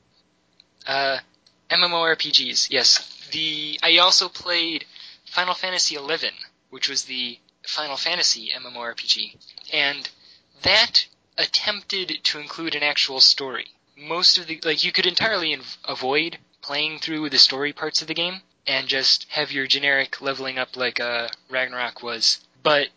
[0.87, 1.18] Uh,
[1.70, 3.29] MMORPGs, yes.
[3.33, 4.85] The I also played
[5.24, 6.31] Final Fantasy XI,
[6.70, 9.37] which was the Final Fantasy MMORPG,
[9.73, 10.09] and
[10.62, 11.07] that
[11.37, 13.67] attempted to include an actual story.
[13.97, 18.09] Most of the like you could entirely inv- avoid playing through the story parts of
[18.09, 22.89] the game and just have your generic leveling up like uh, Ragnarok was, but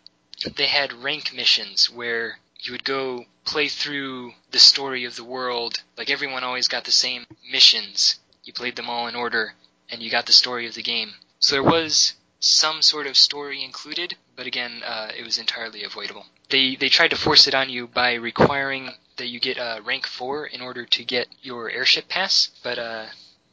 [0.56, 5.82] they had rank missions where you would go play through the story of the world.
[5.96, 8.18] Like everyone always got the same missions.
[8.44, 9.54] You played them all in order,
[9.88, 11.14] and you got the story of the game.
[11.38, 16.24] So there was some sort of story included, but again, uh, it was entirely avoidable.
[16.48, 18.88] They they tried to force it on you by requiring
[19.18, 23.04] that you get uh, rank four in order to get your airship pass, but uh,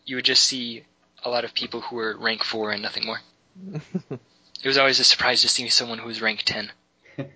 [0.06, 0.86] you would just see
[1.26, 3.20] a lot of people who were rank four and nothing more.
[4.10, 6.72] it was always a surprise to see someone who was rank ten.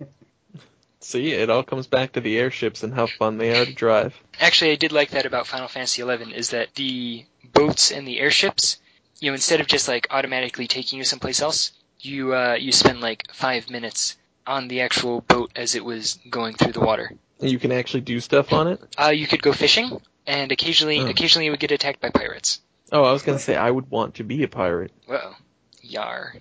[1.01, 4.15] See, it all comes back to the airships and how fun they are to drive.
[4.39, 8.19] Actually, I did like that about Final Fantasy XI is that the boats and the
[8.19, 8.77] airships,
[9.19, 13.01] you know, instead of just like automatically taking you someplace else, you uh, you spend
[13.01, 17.11] like five minutes on the actual boat as it was going through the water.
[17.39, 18.81] You can actually do stuff on it.
[18.99, 21.07] Uh, you could go fishing, and occasionally, Oh.
[21.07, 22.59] occasionally you would get attacked by pirates.
[22.91, 24.91] Oh, I was gonna say I would want to be a pirate.
[25.07, 25.33] Whoa,
[25.81, 26.35] yar.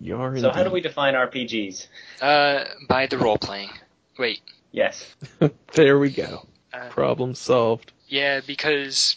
[0.00, 1.86] Yar So how do we define RPGs?
[2.20, 3.70] Uh, by the role playing.
[4.18, 4.40] Wait,
[4.72, 5.14] Yes.
[5.74, 6.46] there we go.
[6.72, 7.92] uh, Problem solved.
[8.08, 9.16] Yeah, because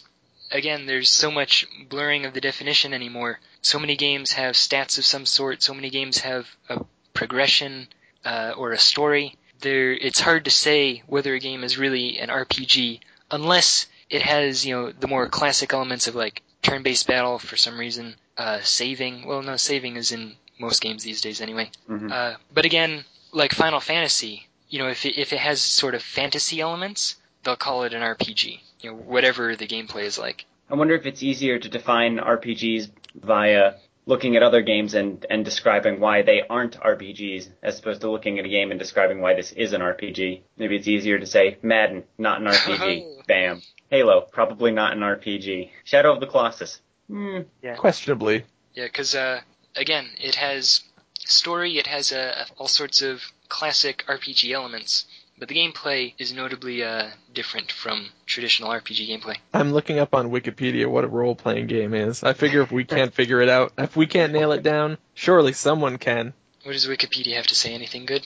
[0.52, 3.40] again, there's so much blurring of the definition anymore.
[3.62, 5.62] So many games have stats of some sort.
[5.62, 7.88] So many games have a progression
[8.24, 9.36] uh, or a story.
[9.60, 13.00] There, it's hard to say whether a game is really an RPG
[13.30, 17.78] unless it has, you know, the more classic elements of like turn-based battle for some
[17.78, 19.26] reason, uh, saving.
[19.26, 21.70] Well, no, saving is in most games these days anyway.
[21.88, 22.10] Mhm.
[22.10, 26.02] Uh, but again, like Final Fantasy, you know, if it, if it has sort of
[26.02, 28.60] fantasy elements, they'll call it an RPG.
[28.80, 30.46] You know, whatever the gameplay is like.
[30.70, 33.74] I wonder if it's easier to define RPGs via
[34.06, 38.38] looking at other games and, and describing why they aren't RPGs as opposed to looking
[38.38, 40.42] at a game and describing why this is an RPG.
[40.56, 43.26] Maybe it's easier to say Madden, not an RPG.
[43.26, 43.62] Bam.
[43.88, 45.70] Halo, probably not an RPG.
[45.84, 46.80] Shadow of the Colossus.
[47.08, 47.40] Hmm.
[47.76, 48.44] Questionably.
[48.74, 49.40] Yeah, because uh,
[49.76, 50.82] again, it has
[51.18, 55.06] story, it has uh, all sorts of classic RPG elements,
[55.40, 59.36] but the gameplay is notably uh, different from traditional RPG gameplay.
[59.54, 62.22] I'm looking up on Wikipedia what a role playing game is.
[62.22, 65.54] I figure if we can't figure it out, if we can't nail it down, surely
[65.54, 66.34] someone can.
[66.62, 67.72] What does Wikipedia have to say?
[67.72, 68.24] Anything good?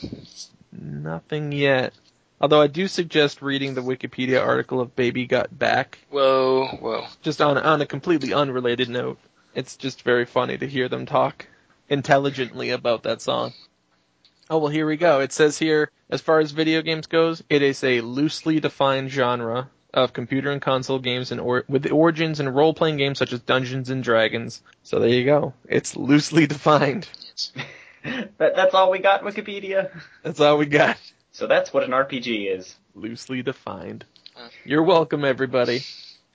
[0.72, 1.94] Nothing yet.
[2.40, 7.06] Although I do suggest reading the Wikipedia article of Baby Got Back, Whoa, whoa.
[7.22, 9.18] just on on a completely unrelated note.
[9.54, 11.46] It's just very funny to hear them talk
[11.88, 13.52] intelligently about that song.
[14.50, 15.20] Oh well, here we go.
[15.20, 19.70] It says here, as far as video games goes, it is a loosely defined genre
[19.92, 23.90] of computer and console games and or- with origins in role-playing games such as Dungeons
[23.90, 24.60] and Dragons.
[24.82, 25.54] So there you go.
[25.68, 27.08] It's loosely defined.
[28.36, 29.90] That, that's all we got, Wikipedia?
[30.22, 30.98] That's all we got.
[31.32, 32.76] So that's what an RPG is.
[32.94, 34.04] Loosely defined.
[34.62, 35.84] You're welcome, everybody.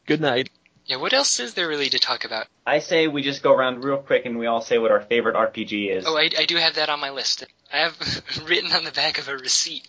[0.07, 0.49] Good night.
[0.89, 2.47] Yeah, what else is there really to talk about?
[2.65, 5.35] I say we just go around real quick and we all say what our favorite
[5.35, 6.03] RPG is.
[6.07, 7.45] Oh, I, I do have that on my list.
[7.71, 9.87] I have written on the back of a receipt.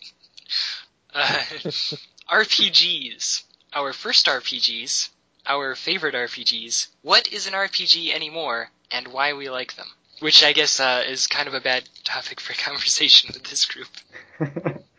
[1.14, 1.22] Uh,
[2.30, 3.44] RPGs.
[3.72, 5.09] Our first RPGs.
[5.46, 6.88] Our favorite RPGs.
[7.01, 9.86] What is an RPG anymore, and why we like them?
[10.18, 13.88] Which I guess uh, is kind of a bad topic for conversation with this group.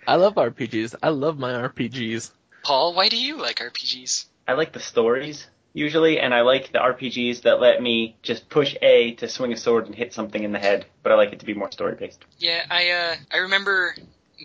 [0.08, 0.96] I love RPGs.
[1.04, 2.32] I love my RPGs.
[2.64, 4.26] Paul, why do you like RPGs?
[4.48, 8.76] I like the stories usually, and I like the RPGs that let me just push
[8.82, 10.86] A to swing a sword and hit something in the head.
[11.04, 12.24] But I like it to be more story based.
[12.38, 13.96] Yeah, I uh, I remember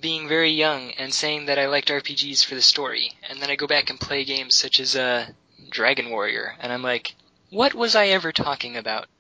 [0.01, 3.57] being very young and saying that I liked RPGs for the story, and then I
[3.57, 5.27] go back and play games such as uh,
[5.71, 7.15] Dragon Warrior, and I'm like,
[7.51, 9.07] what was I ever talking about?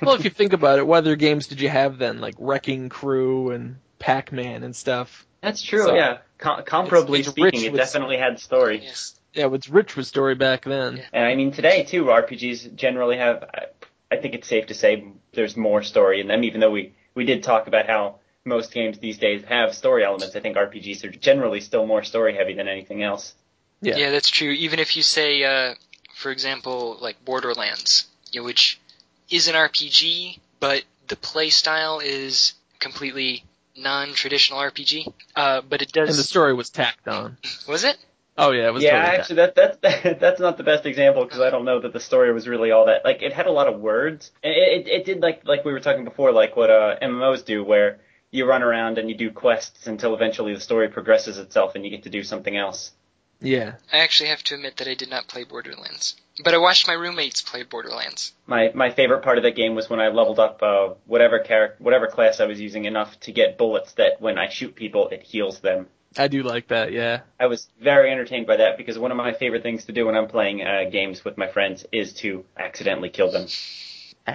[0.00, 2.20] Well, if you think about it, what other games did you have then?
[2.20, 5.26] Like Wrecking Crew and Pac-Man and stuff.
[5.42, 5.82] That's true.
[5.82, 8.80] So, yeah, Com- comparably it's speaking, it with- definitely had story.
[8.82, 9.17] Yes.
[9.34, 11.02] Yeah, it was rich with story back then.
[11.12, 13.44] And I mean, today too, RPGs generally have.
[13.54, 13.66] I-
[14.10, 15.04] I think it's safe to say
[15.34, 16.42] there's more story in them.
[16.42, 20.34] Even though we we did talk about how most games these days have story elements,
[20.34, 23.34] I think RPGs are generally still more story heavy than anything else.
[23.82, 23.98] Yeah.
[23.98, 24.48] Yeah, that's true.
[24.50, 25.74] Even if you say, uh,
[26.14, 28.80] for example, like Borderlands, you know, which
[29.28, 33.44] is an RPG, but the play style is completely
[33.76, 35.12] non-traditional RPG.
[35.36, 36.08] Uh, but it does.
[36.08, 37.36] And the story was tacked on.
[37.68, 37.98] was it?
[38.40, 41.40] Oh yeah, it was yeah, totally actually, that that's that's not the best example because
[41.40, 43.04] I don't know that the story was really all that.
[43.04, 44.30] Like, it had a lot of words.
[44.44, 47.64] It, it it did like like we were talking before, like what uh, MMOs do,
[47.64, 47.98] where
[48.30, 51.90] you run around and you do quests until eventually the story progresses itself and you
[51.90, 52.92] get to do something else.
[53.40, 53.74] Yeah.
[53.92, 56.94] I actually have to admit that I did not play Borderlands, but I watched my
[56.94, 58.32] roommates play Borderlands.
[58.46, 61.76] My my favorite part of that game was when I leveled up uh, whatever character,
[61.82, 65.22] whatever class I was using enough to get bullets that when I shoot people, it
[65.22, 65.88] heals them.
[66.16, 67.20] I do like that, yeah.
[67.38, 70.16] I was very entertained by that because one of my favorite things to do when
[70.16, 73.46] I'm playing uh, games with my friends is to accidentally kill them.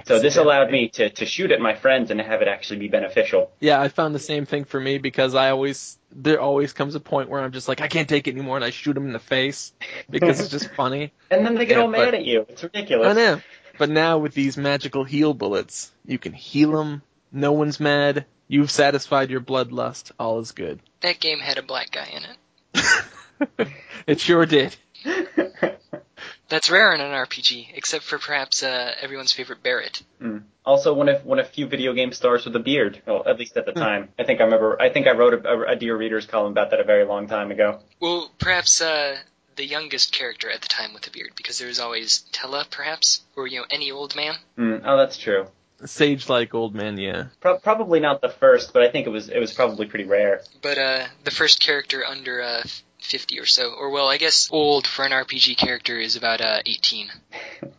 [0.06, 2.88] So this allowed me to, to shoot at my friends and have it actually be
[2.88, 3.52] beneficial.
[3.60, 7.00] Yeah, I found the same thing for me because I always there always comes a
[7.00, 9.12] point where I'm just like I can't take it anymore and I shoot them in
[9.12, 9.72] the face
[10.10, 11.12] because it's just funny.
[11.30, 12.44] And then they get Yeah, all mad but- at you.
[12.48, 13.06] It's ridiculous.
[13.08, 13.40] I know.
[13.78, 17.02] But now with these magical heal bullets, you can heal them.
[17.30, 18.26] No one's mad.
[18.48, 20.12] You've satisfied your bloodlust.
[20.18, 20.80] All is good.
[21.00, 23.68] That game had a black guy in it.
[24.06, 24.76] it sure did.
[26.48, 30.02] That's rare in an RPG, except for perhaps uh, everyone's favorite Barret.
[30.20, 30.42] Mm.
[30.64, 33.02] Also, one of one of few video game stars with a beard.
[33.06, 34.10] Well, at least at the time.
[34.18, 34.80] I think I remember.
[34.80, 37.50] I think I wrote a, a Dear Readers column about that a very long time
[37.50, 37.80] ago.
[37.98, 39.16] Well, perhaps uh,
[39.56, 43.22] the youngest character at the time with a beard, because there was always Tellah, perhaps,
[43.36, 44.34] or you know any old man.
[44.58, 44.82] Mm.
[44.84, 45.46] Oh, that's true.
[45.84, 47.26] Sage like old man, yeah.
[47.40, 50.42] Pro- probably not the first, but I think it was it was probably pretty rare.
[50.62, 52.62] But uh, the first character under uh,
[53.00, 56.60] 50 or so, or well, I guess old for an RPG character is about uh,
[56.66, 57.08] 18.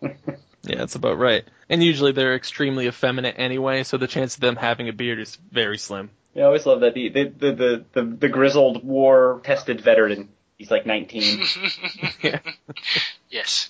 [0.67, 1.43] Yeah, that's about right.
[1.69, 5.37] And usually they're extremely effeminate anyway, so the chance of them having a beard is
[5.51, 6.09] very slim.
[6.33, 10.29] Yeah, I always love that the the the the, the, the grizzled war tested veteran.
[10.57, 11.45] He's like 19.
[12.21, 12.39] Yeah.
[13.29, 13.69] yes.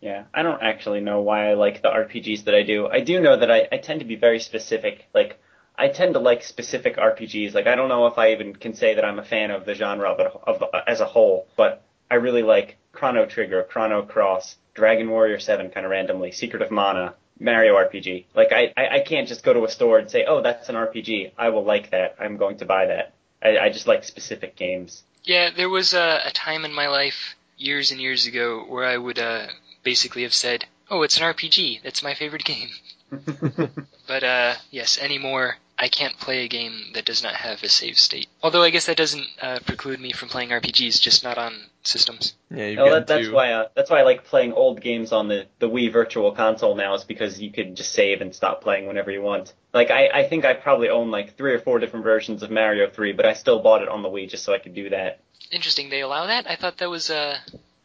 [0.00, 2.86] Yeah, I don't actually know why I like the RPGs that I do.
[2.86, 5.06] I do know that I, I tend to be very specific.
[5.12, 5.40] Like,
[5.76, 7.54] I tend to like specific RPGs.
[7.54, 9.74] Like, I don't know if I even can say that I'm a fan of the
[9.74, 15.10] genre of, of as a whole, but I really like Chrono Trigger, Chrono Cross, Dragon
[15.10, 18.26] Warrior 7 kind of randomly, Secret of Mana, Mario RPG.
[18.34, 20.76] Like, I, I, I can't just go to a store and say, oh, that's an
[20.76, 21.32] RPG.
[21.36, 22.16] I will like that.
[22.20, 23.14] I'm going to buy that.
[23.42, 25.02] I, I just like specific games.
[25.24, 28.96] Yeah, there was a, a time in my life years and years ago where I
[28.96, 29.48] would uh,
[29.90, 31.82] basically have said, "Oh, it's an RPG.
[31.82, 32.70] That's my favorite game."
[34.08, 37.98] But uh, yes, anymore, I can't play a game that does not have a save
[37.98, 38.26] state.
[38.42, 42.32] Although I guess that doesn't uh, preclude me from playing RPGs, just not on systems.
[42.50, 43.32] Yeah, you've Oh, got that, that's to.
[43.34, 46.74] why uh, that's why I like playing old games on the the Wii Virtual Console
[46.74, 46.94] now.
[46.94, 49.52] Is because you could just save and stop playing whenever you want.
[49.74, 52.88] Like I, I think I probably own like three or four different versions of Mario
[52.88, 55.20] 3, but I still bought it on the Wii just so I could do that.
[55.50, 55.90] Interesting.
[55.90, 56.44] They allow that?
[56.50, 57.36] I thought that was uh.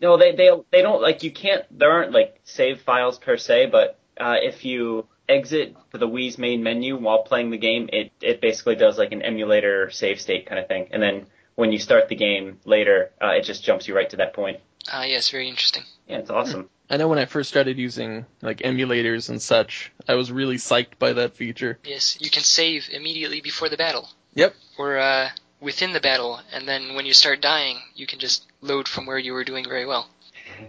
[0.03, 1.63] No, they they they don't like you can't.
[1.71, 6.37] There aren't like save files per se, but uh, if you exit to the Wii's
[6.37, 10.45] main menu while playing the game, it it basically does like an emulator save state
[10.45, 13.87] kind of thing, and then when you start the game later, uh, it just jumps
[13.87, 14.59] you right to that point.
[14.91, 15.83] Ah, yes, very interesting.
[16.09, 16.69] Yeah, it's awesome.
[16.89, 20.99] I know when I first started using like emulators and such, I was really psyched
[20.99, 21.79] by that feature.
[21.85, 24.09] Yes, you can save immediately before the battle.
[24.33, 24.53] Yep.
[24.77, 25.29] Or uh,
[25.61, 29.17] within the battle, and then when you start dying, you can just load from where
[29.19, 30.07] you were doing very well.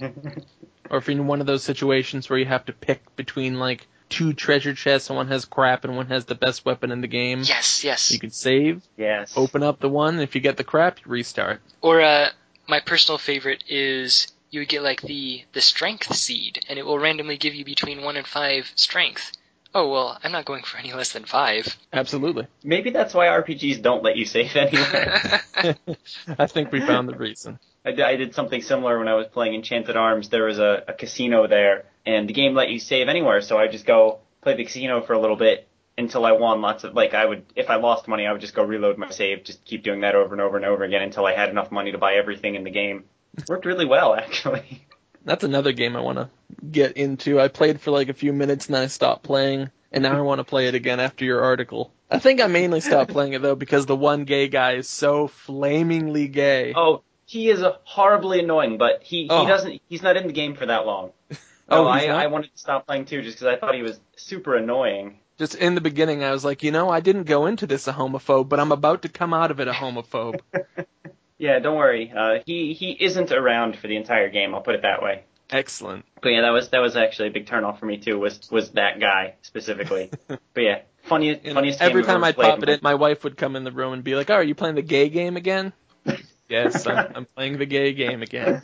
[0.91, 3.87] Or if you're in one of those situations where you have to pick between like
[4.11, 7.07] two treasure chests and one has crap and one has the best weapon in the
[7.09, 8.11] game, Yes, yes.
[8.13, 9.33] you can save, yes.
[9.35, 11.63] open up the one, if you get the crap, you restart.
[11.81, 12.29] Or uh,
[12.69, 16.99] my personal favorite is you would get like the the strength seed, and it will
[16.99, 19.33] randomly give you between one and five strength.
[19.75, 21.77] Oh well, I'm not going for any less than five.
[21.95, 22.47] Absolutely.
[22.63, 25.41] Maybe that's why RPGs don't let you save anywhere.
[26.39, 27.59] I think we found the reason.
[27.85, 30.31] I did, something similar when I was playing Enchanted Arms.
[30.31, 33.69] There was a, a casino there, and the game let you save anywhere, so I
[33.69, 35.69] just go play the casino for a little bit
[35.99, 38.55] until I won lots of, like, I would, if I lost money, I would just
[38.55, 41.27] go reload my save, just keep doing that over and over and over again until
[41.27, 43.05] I had enough money to buy everything in the game.
[43.49, 44.83] Worked really well, actually.
[45.25, 46.31] That's another game I want to
[46.71, 47.39] get into.
[47.41, 50.21] I played for like a few minutes and then I stopped playing, and now I
[50.23, 51.93] want to play it again after your article.
[52.11, 55.29] I think I mainly stopped playing it though because the one gay guy is so
[55.29, 56.75] flamingly gay.
[56.77, 57.03] Oh,
[57.35, 59.43] he is a horribly annoying, but he, Oh.
[59.43, 61.11] he doesn't, he's not in the game for that long.
[61.67, 62.05] Oh, No, I.
[62.05, 65.19] I wanted to stop playing too just because I thought he was super annoying.
[65.39, 67.93] Just in the beginning, I was like, you know, I didn't go into this a
[67.95, 70.41] homophobe, but I'm about to come out of it a homophobe.
[71.37, 72.13] Yeah, don't worry.
[72.17, 75.25] Uh, he, he isn't around for the entire game, I'll put it that way.
[75.51, 76.05] Excellent.
[76.23, 78.19] But yeah, that was that was actually a big turnoff for me too.
[78.19, 80.11] Was was that guy specifically?
[80.29, 83.37] but yeah, funniest You know, funniest every time I'd pop it in, my wife would
[83.37, 85.73] come in the room and be like, "Oh, are you playing the gay game again?"
[86.49, 88.63] Yes, I'm, I'm playing the gay game again.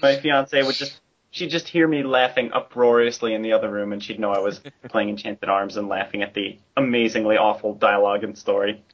[0.00, 1.00] my fiance would just
[1.32, 4.60] she'd just hear me laughing uproariously in the other room, and she'd know I was
[4.88, 8.84] playing Enchanted Arms and laughing at the amazingly awful dialogue and story.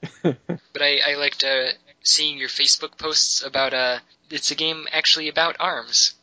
[0.72, 1.72] But I, I liked uh,
[2.02, 3.98] seeing your Facebook posts about uh,
[4.30, 6.14] it's a game actually about arms.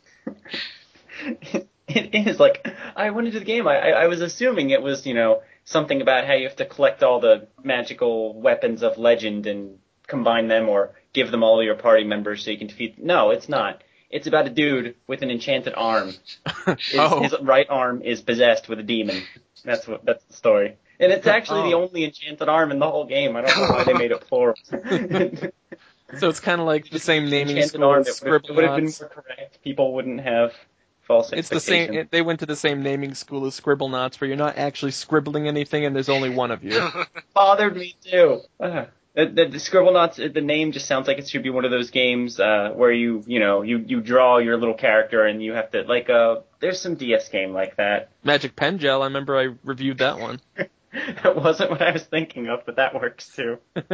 [1.43, 3.67] it is like I went into the game.
[3.67, 6.65] I, I I was assuming it was you know something about how you have to
[6.65, 11.65] collect all the magical weapons of legend and combine them or give them all to
[11.65, 12.97] your party members so you can defeat.
[13.03, 13.81] No, it's not.
[14.09, 16.13] It's about a dude with an enchanted arm.
[16.65, 19.21] His, oh, his right arm is possessed with a demon.
[19.63, 20.77] That's what that's the story.
[20.99, 21.83] And it's actually the Oh.
[21.83, 23.35] only enchanted arm in the whole game.
[23.35, 24.55] I don't know why they made it plural.
[24.71, 28.01] so it's kind of like the same naming enchanted school arm.
[28.01, 29.61] as It would, would have been more correct.
[29.63, 30.53] People wouldn't have
[31.01, 31.93] false It's the same.
[31.93, 35.47] It, they went to the same naming school as Scribblenauts, where you're not actually scribbling
[35.47, 36.79] anything, and there's only one of you.
[37.33, 38.41] bothered me too.
[38.59, 38.85] Uh,
[39.15, 41.89] the, the, the Scribblenauts, the name just sounds like it should be one of those
[41.89, 45.71] games uh, where you, you know, you you draw your little character and you have
[45.71, 48.09] to like uh, there's some DS game like that.
[48.23, 49.01] Magic Pengel.
[49.01, 50.41] I remember I reviewed that one.
[50.57, 53.59] that wasn't what I was thinking of, but that works too.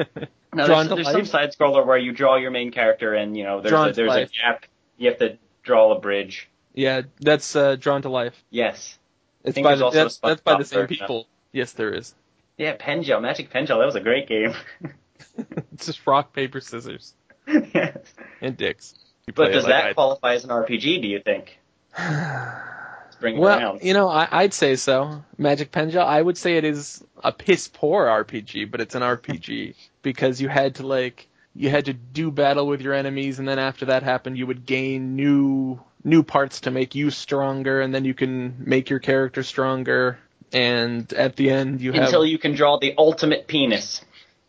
[0.54, 3.38] No, Drawn there's, to there's some side scroller where you draw your main character and
[3.38, 4.66] you know there's Drawn a, there's a gap.
[4.98, 6.50] You have to draw a bridge.
[6.74, 8.44] yeah, that's uh, Drawn to Life.
[8.50, 9.00] Yes.
[9.46, 11.28] It's by the, also that's, that's by the same people.
[11.54, 12.14] Yes, there is.
[12.58, 14.54] Yeah, Pengel, Magic Pengel, that was a great game.
[15.74, 17.14] It's just rock paper scissors
[17.48, 17.98] yes.
[18.42, 18.94] and dicks.
[19.28, 21.02] You But does like that I- qualify as an RPG?
[21.02, 21.58] Do you think?
[21.98, 23.84] Let's bring it Well, around.
[23.84, 25.24] you know, I, I'd say so.
[25.38, 29.76] Magic Pengel, I would say it is a piss poor RPG, but it's an RPG
[30.02, 33.60] because you had to like you had to do battle with your enemies, and then
[33.60, 38.06] after that happened, you would gain new new parts to make you stronger, and then
[38.06, 40.18] you can make your character stronger.
[40.54, 44.02] And at the end, you have Until you can draw the ultimate penis.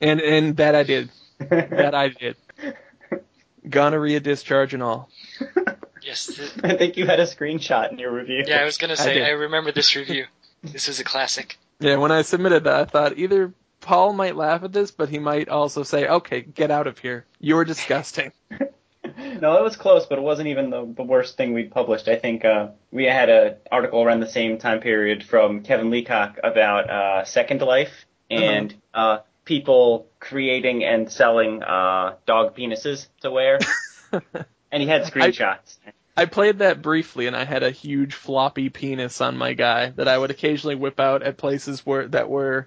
[0.03, 2.37] And and that I did, that I did,
[3.69, 5.09] gonorrhea discharge and all.
[6.03, 6.27] yes.
[6.27, 8.45] th- I think you had a screenshot in your review.
[8.47, 9.23] yeah, I was gonna say did.
[9.23, 10.27] I, remember this review.
[10.63, 11.59] This is a classic.
[11.81, 15.19] Yeah, when I submitted that, I thought either Paul might laugh at this, but he
[15.19, 17.25] might also say, "Okay, get out of here.
[17.41, 18.33] You're disgusting."
[19.41, 22.09] no, it was close, but it wasn't even the, the worst thing we'd published.
[22.09, 26.39] I think uh, we had an article around the same time period from Kevin Leacock
[26.43, 33.59] about uh, Second Life and uh, people creating and selling uh, dog penises to wear.
[34.71, 35.77] and he had screenshots.
[36.17, 40.09] I played that briefly, and I had a huge floppy penis on my guy that
[40.09, 42.67] I would occasionally whip out at places where that were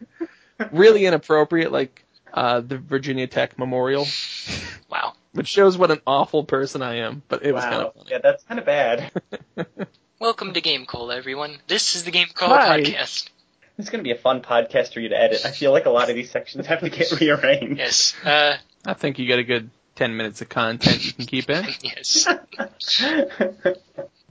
[0.71, 2.03] really inappropriate, like
[2.33, 4.07] uh, the Virginia Tech Memorial,
[4.89, 5.13] Wow.
[5.33, 7.21] which shows what an awful person I am.
[7.27, 7.69] But it was wow.
[7.69, 8.07] kind of funny.
[8.11, 9.11] Yeah, that's kind of bad.
[10.19, 11.57] Welcome to GameCola, everyone.
[11.67, 12.81] This is the GameCola Hi.
[12.81, 13.29] podcast.
[13.77, 15.45] It's going to be a fun podcast for you to edit.
[15.45, 17.77] I feel like a lot of these sections have to get rearranged.
[17.77, 18.15] Yes.
[18.23, 21.65] Uh, I think you got a good ten minutes of content you can keep in.
[21.81, 22.27] yes.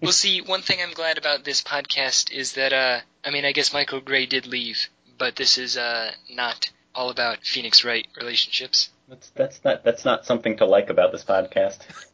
[0.00, 3.52] Well, see, one thing I'm glad about this podcast is that, uh, I mean, I
[3.52, 4.88] guess Michael Gray did leave,
[5.18, 8.90] but this is, uh, not all about Phoenix Wright relationships.
[9.08, 11.78] That's that's not that's not something to like about this podcast.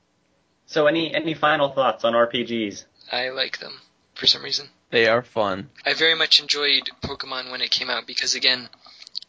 [0.71, 2.85] So any any final thoughts on RPGs?
[3.11, 3.81] I like them,
[4.15, 4.69] for some reason.
[4.91, 5.71] They are fun.
[5.87, 8.69] I very much enjoyed Pokemon when it came out because, again,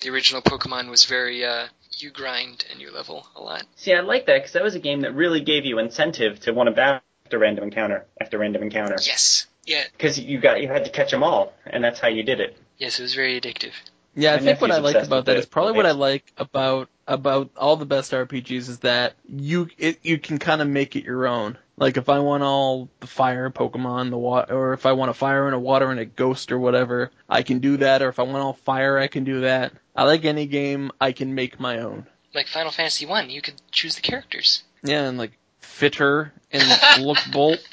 [0.01, 3.63] the original Pokemon was very, uh, you grind and you level a lot.
[3.75, 6.51] See, I like that because that was a game that really gave you incentive to
[6.53, 9.45] want to battle after random encounter after random encounter Yes.
[9.65, 9.83] Yeah.
[9.91, 12.57] because you got you had to catch them all, and that's how you did it.
[12.77, 13.73] Yes, it was very addictive.
[14.15, 15.39] Yeah, I My think what I like about with that it.
[15.39, 19.99] is probably what I like about about all the best RPGs is that you it,
[20.03, 21.57] you can kind of make it your own.
[21.81, 25.15] Like if I want all the fire Pokemon, the water, or if I want a
[25.15, 28.03] fire and a water and a ghost or whatever, I can do that.
[28.03, 29.73] Or if I want all fire, I can do that.
[29.95, 32.05] I like any game I can make my own.
[32.35, 34.63] Like Final Fantasy One, you could choose the characters.
[34.83, 37.67] Yeah, and like fitter and look bolt.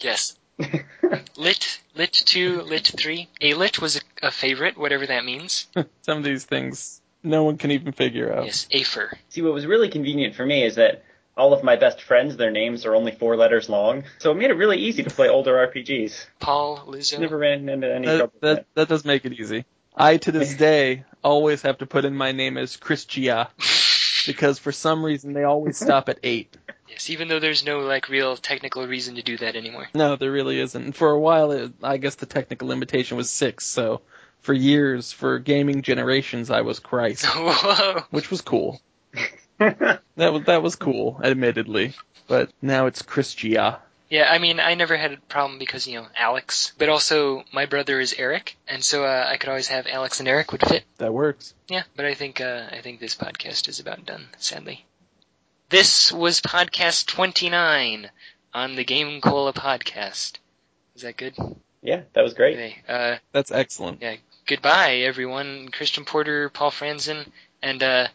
[0.00, 0.38] Yes.
[1.36, 3.28] lit, lit two, lit three.
[3.42, 5.66] A lit was a, a favorite, whatever that means.
[6.00, 8.46] Some of these things no one can even figure out.
[8.46, 9.18] Yes, Afer.
[9.28, 11.04] See, what was really convenient for me is that
[11.36, 14.50] all of my best friends, their names are only four letters long, so it made
[14.50, 16.26] it really easy to play older RPGs.
[16.40, 17.18] Paul, Lizzo.
[17.20, 18.32] Never ran into any That, trouble.
[18.34, 19.64] with that that does make it easy.
[19.94, 23.48] I to this day always have to put in my name as Christia
[24.26, 26.56] because for some reason they always stop at eight.
[26.88, 29.88] Yes, even though there's no like real technical reason to do that anymore.
[29.94, 30.82] No, there really isn't.
[30.82, 33.66] And for a while, it, I guess the technical limitation was six.
[33.66, 34.02] So
[34.40, 38.04] for years, for gaming generations, I was Christ, Whoa.
[38.10, 38.80] which was cool.
[40.16, 41.92] That was that was cool, admittedly.
[42.26, 43.78] But now it's Christia.
[44.08, 47.66] Yeah, I mean, I never had a problem because, you know, Alex, but also my
[47.66, 50.84] brother is Eric, and so uh, I could always have Alex and Eric would fit.
[50.98, 51.54] That works.
[51.68, 54.86] Yeah, but I think uh, I think this podcast is about done, sadly.
[55.68, 58.08] This was podcast 29
[58.54, 60.38] on the GameCola podcast.
[60.94, 61.34] Is that good?
[61.82, 62.54] yeah, that was great.
[62.54, 64.00] Okay, uh, That's excellent.
[64.00, 64.16] Yeah.
[64.46, 65.68] goodbye, everyone.
[65.70, 67.26] Christian Porter, Paul Franzen,
[67.60, 68.06] and uh,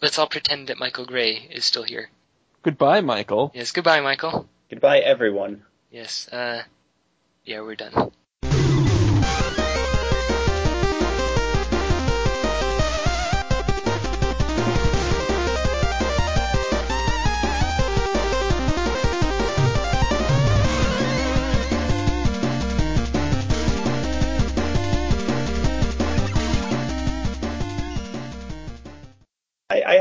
[0.00, 2.10] let's all pretend that Michael Gray is still here.
[2.62, 3.52] Goodbye, Michael.
[3.54, 4.48] Yes, goodbye, Michael.
[4.68, 5.62] Goodbye, everyone.
[5.90, 6.62] Yes, uh,
[7.44, 8.12] yeah, we're done.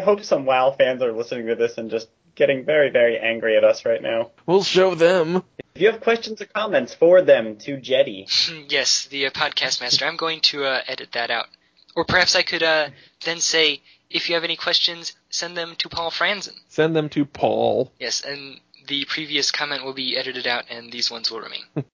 [0.09, 3.63] Hope some WoW fans are listening to this and just getting very, very angry at
[3.63, 4.31] us right now.
[4.47, 5.43] We'll show them.
[5.75, 8.27] If you have questions or comments, forward them to Jeddy.
[8.67, 10.05] yes, the uh, podcast master.
[10.05, 11.45] I'm going to uh, edit that out.
[11.95, 12.89] Or perhaps I could uh,
[13.23, 16.55] then say, if you have any questions, send them to Paul Franzen.
[16.69, 17.91] Send them to Paul.
[17.99, 21.65] Yes, and the previous comment will be edited out, and these ones will remain.